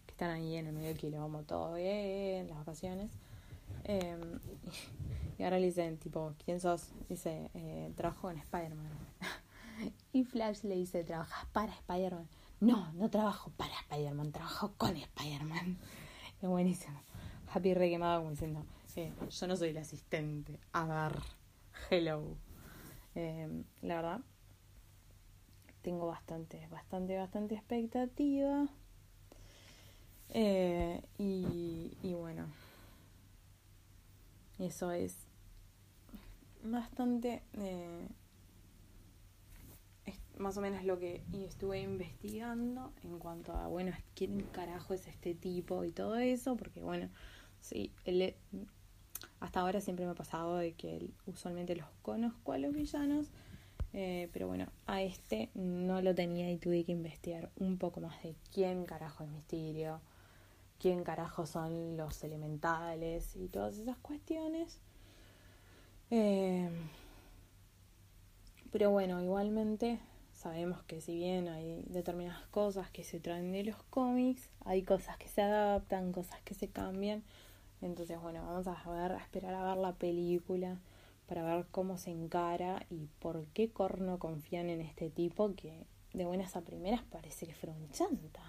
que 0.06 0.12
están 0.12 0.30
ahí 0.30 0.56
en 0.56 0.68
el 0.68 0.72
medio 0.72 0.88
del 0.88 0.96
quilombo 0.96 1.42
todo 1.42 1.74
bien 1.74 2.48
las 2.48 2.56
vacaciones. 2.56 3.10
Eh, 3.84 4.16
y 5.38 5.42
ahora 5.42 5.58
le 5.58 5.66
dicen 5.66 5.98
tipo 5.98 6.32
quién 6.42 6.60
sos 6.60 6.88
dice 7.10 7.50
eh, 7.52 7.92
trabajo 7.94 8.30
en 8.30 8.38
Spider-Man. 8.38 8.88
Y 10.12 10.24
Flash 10.24 10.62
le 10.64 10.76
dice 10.76 11.04
trabajas 11.04 11.46
para 11.52 11.72
Spider-Man 11.72 12.26
no 12.60 12.92
no 12.92 13.08
trabajo 13.08 13.50
para 13.56 13.72
Spider-Man 13.80 14.32
trabajo 14.32 14.72
con 14.76 14.96
Spider-Man. 14.96 15.78
Es 16.42 16.48
buenísimo. 16.48 17.00
Happy 17.52 17.74
re 17.74 17.90
quemado 17.90 18.20
como 18.20 18.30
diciendo 18.30 18.64
eh, 18.96 19.12
yo 19.28 19.46
no 19.46 19.56
soy 19.56 19.70
el 19.70 19.78
asistente. 19.78 20.58
A 20.72 20.84
ver 20.86 21.20
hello. 21.90 22.36
Eh, 23.14 23.64
la 23.82 23.96
verdad 23.96 24.20
tengo 25.82 26.06
bastante 26.06 26.66
bastante 26.68 27.16
bastante 27.16 27.54
expectativa. 27.54 28.68
Eh, 30.32 31.02
y, 31.18 31.96
y 32.02 32.14
bueno 32.14 32.46
eso 34.60 34.92
es 34.92 35.16
bastante 36.62 37.42
eh, 37.54 38.06
es 40.04 40.20
más 40.38 40.56
o 40.56 40.60
menos 40.60 40.84
lo 40.84 41.00
que 41.00 41.24
estuve 41.32 41.80
investigando 41.80 42.92
en 43.02 43.18
cuanto 43.18 43.52
a 43.54 43.66
bueno 43.66 43.92
quién 44.14 44.40
carajo 44.52 44.94
es 44.94 45.08
este 45.08 45.34
tipo 45.34 45.84
y 45.84 45.90
todo 45.90 46.16
eso 46.16 46.56
porque 46.56 46.80
bueno 46.80 47.08
sí 47.60 47.92
él, 48.04 48.36
hasta 49.40 49.60
ahora 49.60 49.80
siempre 49.80 50.04
me 50.04 50.12
ha 50.12 50.14
pasado 50.14 50.56
de 50.56 50.72
que 50.72 51.10
usualmente 51.26 51.74
los 51.74 51.88
conozco 52.02 52.52
a 52.52 52.58
los 52.58 52.72
villanos 52.72 53.26
eh, 53.92 54.28
pero 54.32 54.46
bueno 54.46 54.68
a 54.86 55.02
este 55.02 55.50
no 55.54 56.00
lo 56.02 56.14
tenía 56.14 56.50
y 56.50 56.58
tuve 56.58 56.84
que 56.84 56.92
investigar 56.92 57.50
un 57.56 57.78
poco 57.78 58.00
más 58.00 58.22
de 58.22 58.36
quién 58.52 58.84
carajo 58.84 59.24
es 59.24 59.30
Misterio 59.30 60.00
quién 60.78 61.02
carajo 61.02 61.46
son 61.46 61.96
los 61.96 62.22
elementales 62.22 63.34
y 63.36 63.48
todas 63.48 63.78
esas 63.78 63.96
cuestiones 63.98 64.78
eh, 66.10 66.68
pero 68.70 68.90
bueno, 68.90 69.20
igualmente 69.22 69.98
sabemos 70.32 70.82
que 70.84 71.00
si 71.00 71.14
bien 71.14 71.48
hay 71.48 71.82
determinadas 71.86 72.46
cosas 72.48 72.90
que 72.90 73.02
se 73.04 73.18
traen 73.20 73.52
de 73.52 73.64
los 73.64 73.82
cómics, 73.90 74.50
hay 74.64 74.82
cosas 74.82 75.16
que 75.18 75.28
se 75.28 75.42
adaptan, 75.42 76.12
cosas 76.12 76.40
que 76.42 76.54
se 76.54 76.68
cambian. 76.68 77.24
Entonces, 77.82 78.20
bueno, 78.20 78.44
vamos 78.44 78.66
a 78.66 78.90
ver, 78.90 79.12
a 79.12 79.18
esperar 79.18 79.54
a 79.54 79.64
ver 79.64 79.76
la 79.76 79.94
película 79.94 80.78
para 81.26 81.42
ver 81.44 81.66
cómo 81.70 81.96
se 81.96 82.10
encara 82.10 82.84
y 82.90 83.06
por 83.20 83.46
qué 83.54 83.70
corno 83.70 84.18
confían 84.18 84.68
en 84.68 84.80
este 84.80 85.10
tipo 85.10 85.54
que 85.54 85.86
de 86.12 86.24
buenas 86.24 86.56
a 86.56 86.62
primeras 86.62 87.02
parece 87.04 87.46
que 87.46 87.54
fuera 87.54 87.74
un 87.74 87.88
chanta. 87.90 88.42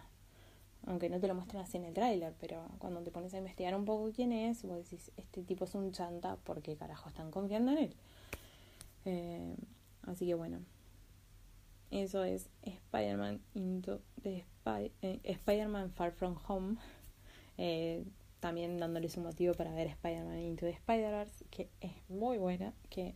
Aunque 0.88 1.10
no 1.10 1.20
te 1.20 1.28
lo 1.28 1.36
muestran 1.36 1.64
así 1.64 1.78
en 1.78 1.86
el 1.86 1.94
tráiler, 1.94 2.34
pero 2.40 2.66
cuando 2.80 3.02
te 3.02 3.12
pones 3.12 3.34
a 3.36 3.38
investigar 3.38 3.76
un 3.76 3.86
poco 3.86 4.12
quién 4.12 4.32
es, 4.32 4.64
vos 4.64 4.78
decís, 4.78 5.12
este 5.16 5.44
tipo 5.44 5.66
es 5.66 5.76
un 5.76 5.92
chanta, 5.92 6.38
¿por 6.38 6.62
qué 6.64 6.76
carajo 6.76 7.08
están 7.08 7.30
confiando 7.30 7.72
en 7.74 7.78
él? 7.78 7.96
Eh, 9.06 9.56
así 10.08 10.26
que 10.26 10.34
bueno, 10.34 10.60
eso 11.92 12.24
es 12.24 12.50
Spider-Man 12.64 13.42
Into 13.54 14.02
the 14.24 14.42
Spy 14.42 14.92
eh, 15.02 15.20
Spider-Man 15.24 15.92
Far 15.92 16.12
From 16.12 16.38
Home. 16.48 16.78
Eh, 17.58 18.04
también 18.42 18.80
dándoles 18.80 19.16
un 19.16 19.24
motivo 19.24 19.54
para 19.54 19.72
ver 19.74 19.88
Spider-Man 19.88 20.40
Into 20.40 20.66
the 20.66 20.72
Spider-Verse, 20.72 21.46
que 21.52 21.70
es 21.80 21.92
muy 22.10 22.40
buena, 22.40 22.74
que 22.90 23.16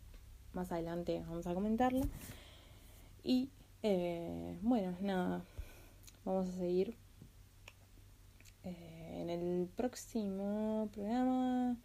más 0.54 0.72
adelante 0.72 1.22
vamos 1.28 1.48
a 1.48 1.54
comentarla. 1.54 2.06
Y 3.24 3.50
eh, 3.82 4.58
bueno, 4.62 4.96
nada, 5.02 5.44
vamos 6.24 6.48
a 6.48 6.52
seguir 6.54 6.96
eh, 8.64 9.20
en 9.22 9.32
el 9.32 9.68
próximo 9.76 10.90
programa. 10.94 11.76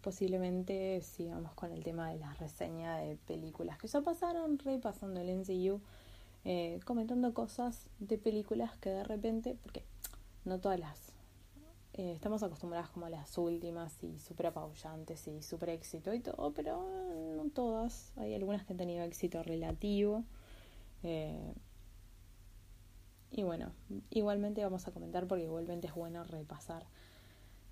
Posiblemente 0.00 1.00
sigamos 1.02 1.52
con 1.54 1.72
el 1.72 1.82
tema 1.82 2.12
de 2.12 2.20
la 2.20 2.32
reseña 2.34 2.98
de 2.98 3.16
películas 3.16 3.76
que 3.78 3.88
ya 3.88 4.00
pasaron, 4.00 4.60
repasando 4.60 5.20
el 5.20 5.40
NCU, 5.40 5.80
eh, 6.44 6.78
comentando 6.84 7.34
cosas 7.34 7.88
de 7.98 8.18
películas 8.18 8.76
que 8.78 8.90
de 8.90 9.02
repente, 9.02 9.56
porque 9.60 9.82
no 10.44 10.60
todas 10.60 10.78
las 10.78 11.17
estamos 11.98 12.42
acostumbradas 12.42 12.90
como 12.90 13.06
a 13.06 13.10
las 13.10 13.36
últimas 13.38 14.02
y 14.04 14.18
súper 14.20 14.48
apabullantes 14.48 15.26
y 15.26 15.42
súper 15.42 15.70
éxito 15.70 16.14
y 16.14 16.20
todo, 16.20 16.52
pero 16.52 16.88
no 17.36 17.50
todas. 17.50 18.12
Hay 18.16 18.34
algunas 18.34 18.64
que 18.64 18.72
han 18.72 18.76
tenido 18.76 19.04
éxito 19.04 19.42
relativo. 19.42 20.24
Eh, 21.02 21.54
y 23.30 23.42
bueno, 23.42 23.72
igualmente 24.10 24.62
vamos 24.62 24.86
a 24.86 24.92
comentar 24.92 25.26
porque 25.26 25.44
igualmente 25.44 25.88
es 25.88 25.94
bueno 25.94 26.24
repasar 26.24 26.86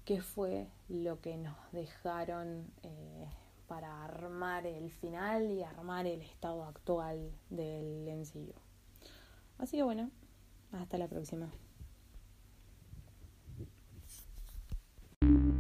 qué 0.05 0.21
fue 0.21 0.69
lo 0.89 1.21
que 1.21 1.37
nos 1.37 1.57
dejaron 1.73 2.71
eh, 2.83 3.27
para 3.67 4.05
armar 4.05 4.67
el 4.67 4.91
final 4.91 5.51
y 5.51 5.63
armar 5.63 6.07
el 6.07 6.23
estado 6.23 6.65
actual 6.65 7.33
del 7.51 8.07
MCU. 8.09 8.55
Así 9.59 9.77
que 9.77 9.83
bueno, 9.83 10.11
hasta 10.73 10.99
la 10.99 11.09
próxima. 11.09 11.51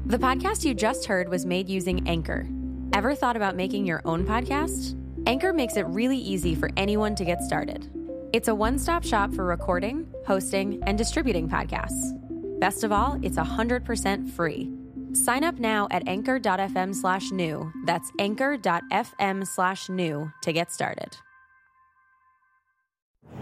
The 0.07 0.19
podcast 0.19 0.65
you 0.65 0.73
just 0.73 1.07
heard 1.07 1.29
was 1.29 1.45
made 1.45 1.69
using 1.69 2.07
Anchor. 2.09 2.47
Ever 2.93 3.17
thought 3.17 3.35
about 3.35 3.57
making 3.57 3.87
your 3.87 4.03
own 4.05 4.25
podcast? 4.25 4.95
Anchor 5.27 5.53
makes 5.53 5.77
it 5.77 5.85
really 5.87 6.17
easy 6.17 6.55
for 6.55 6.71
anyone 6.77 7.17
to 7.17 7.25
get 7.25 7.43
started. 7.43 7.91
It's 8.33 8.47
a 8.47 8.55
one 8.55 8.79
stop 8.79 9.03
shop 9.03 9.35
for 9.35 9.45
recording, 9.45 10.07
hosting, 10.25 10.81
and 10.87 10.97
distributing 10.97 11.49
podcasts. 11.49 12.15
Best 12.61 12.85
of 12.85 12.93
all, 12.93 13.19
it's 13.21 13.37
100% 13.37 14.31
free. 14.31 14.71
Sign 15.13 15.43
up 15.43 15.59
now 15.59 15.89
at 15.91 16.07
anchor.fm 16.07 16.95
slash 16.95 17.33
new. 17.33 17.73
That's 17.85 18.09
anchor.fm 18.21 19.45
slash 19.45 19.89
new 19.89 20.31
to 20.43 20.53
get 20.53 20.71
started. 20.71 21.17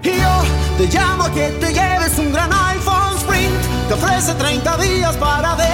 Yo 0.02 0.42
te 0.78 0.86
llamo 0.86 1.28
que 1.34 1.50
te 1.60 1.74
lleves 1.74 2.18
un 2.18 2.32
gran 2.32 2.50
iPhone 2.50 3.18
Sprint. 3.18 3.92
Ofrece 3.92 4.32
30 4.38 4.76
días 4.78 5.16
para 5.18 5.54
decidir. 5.56 5.73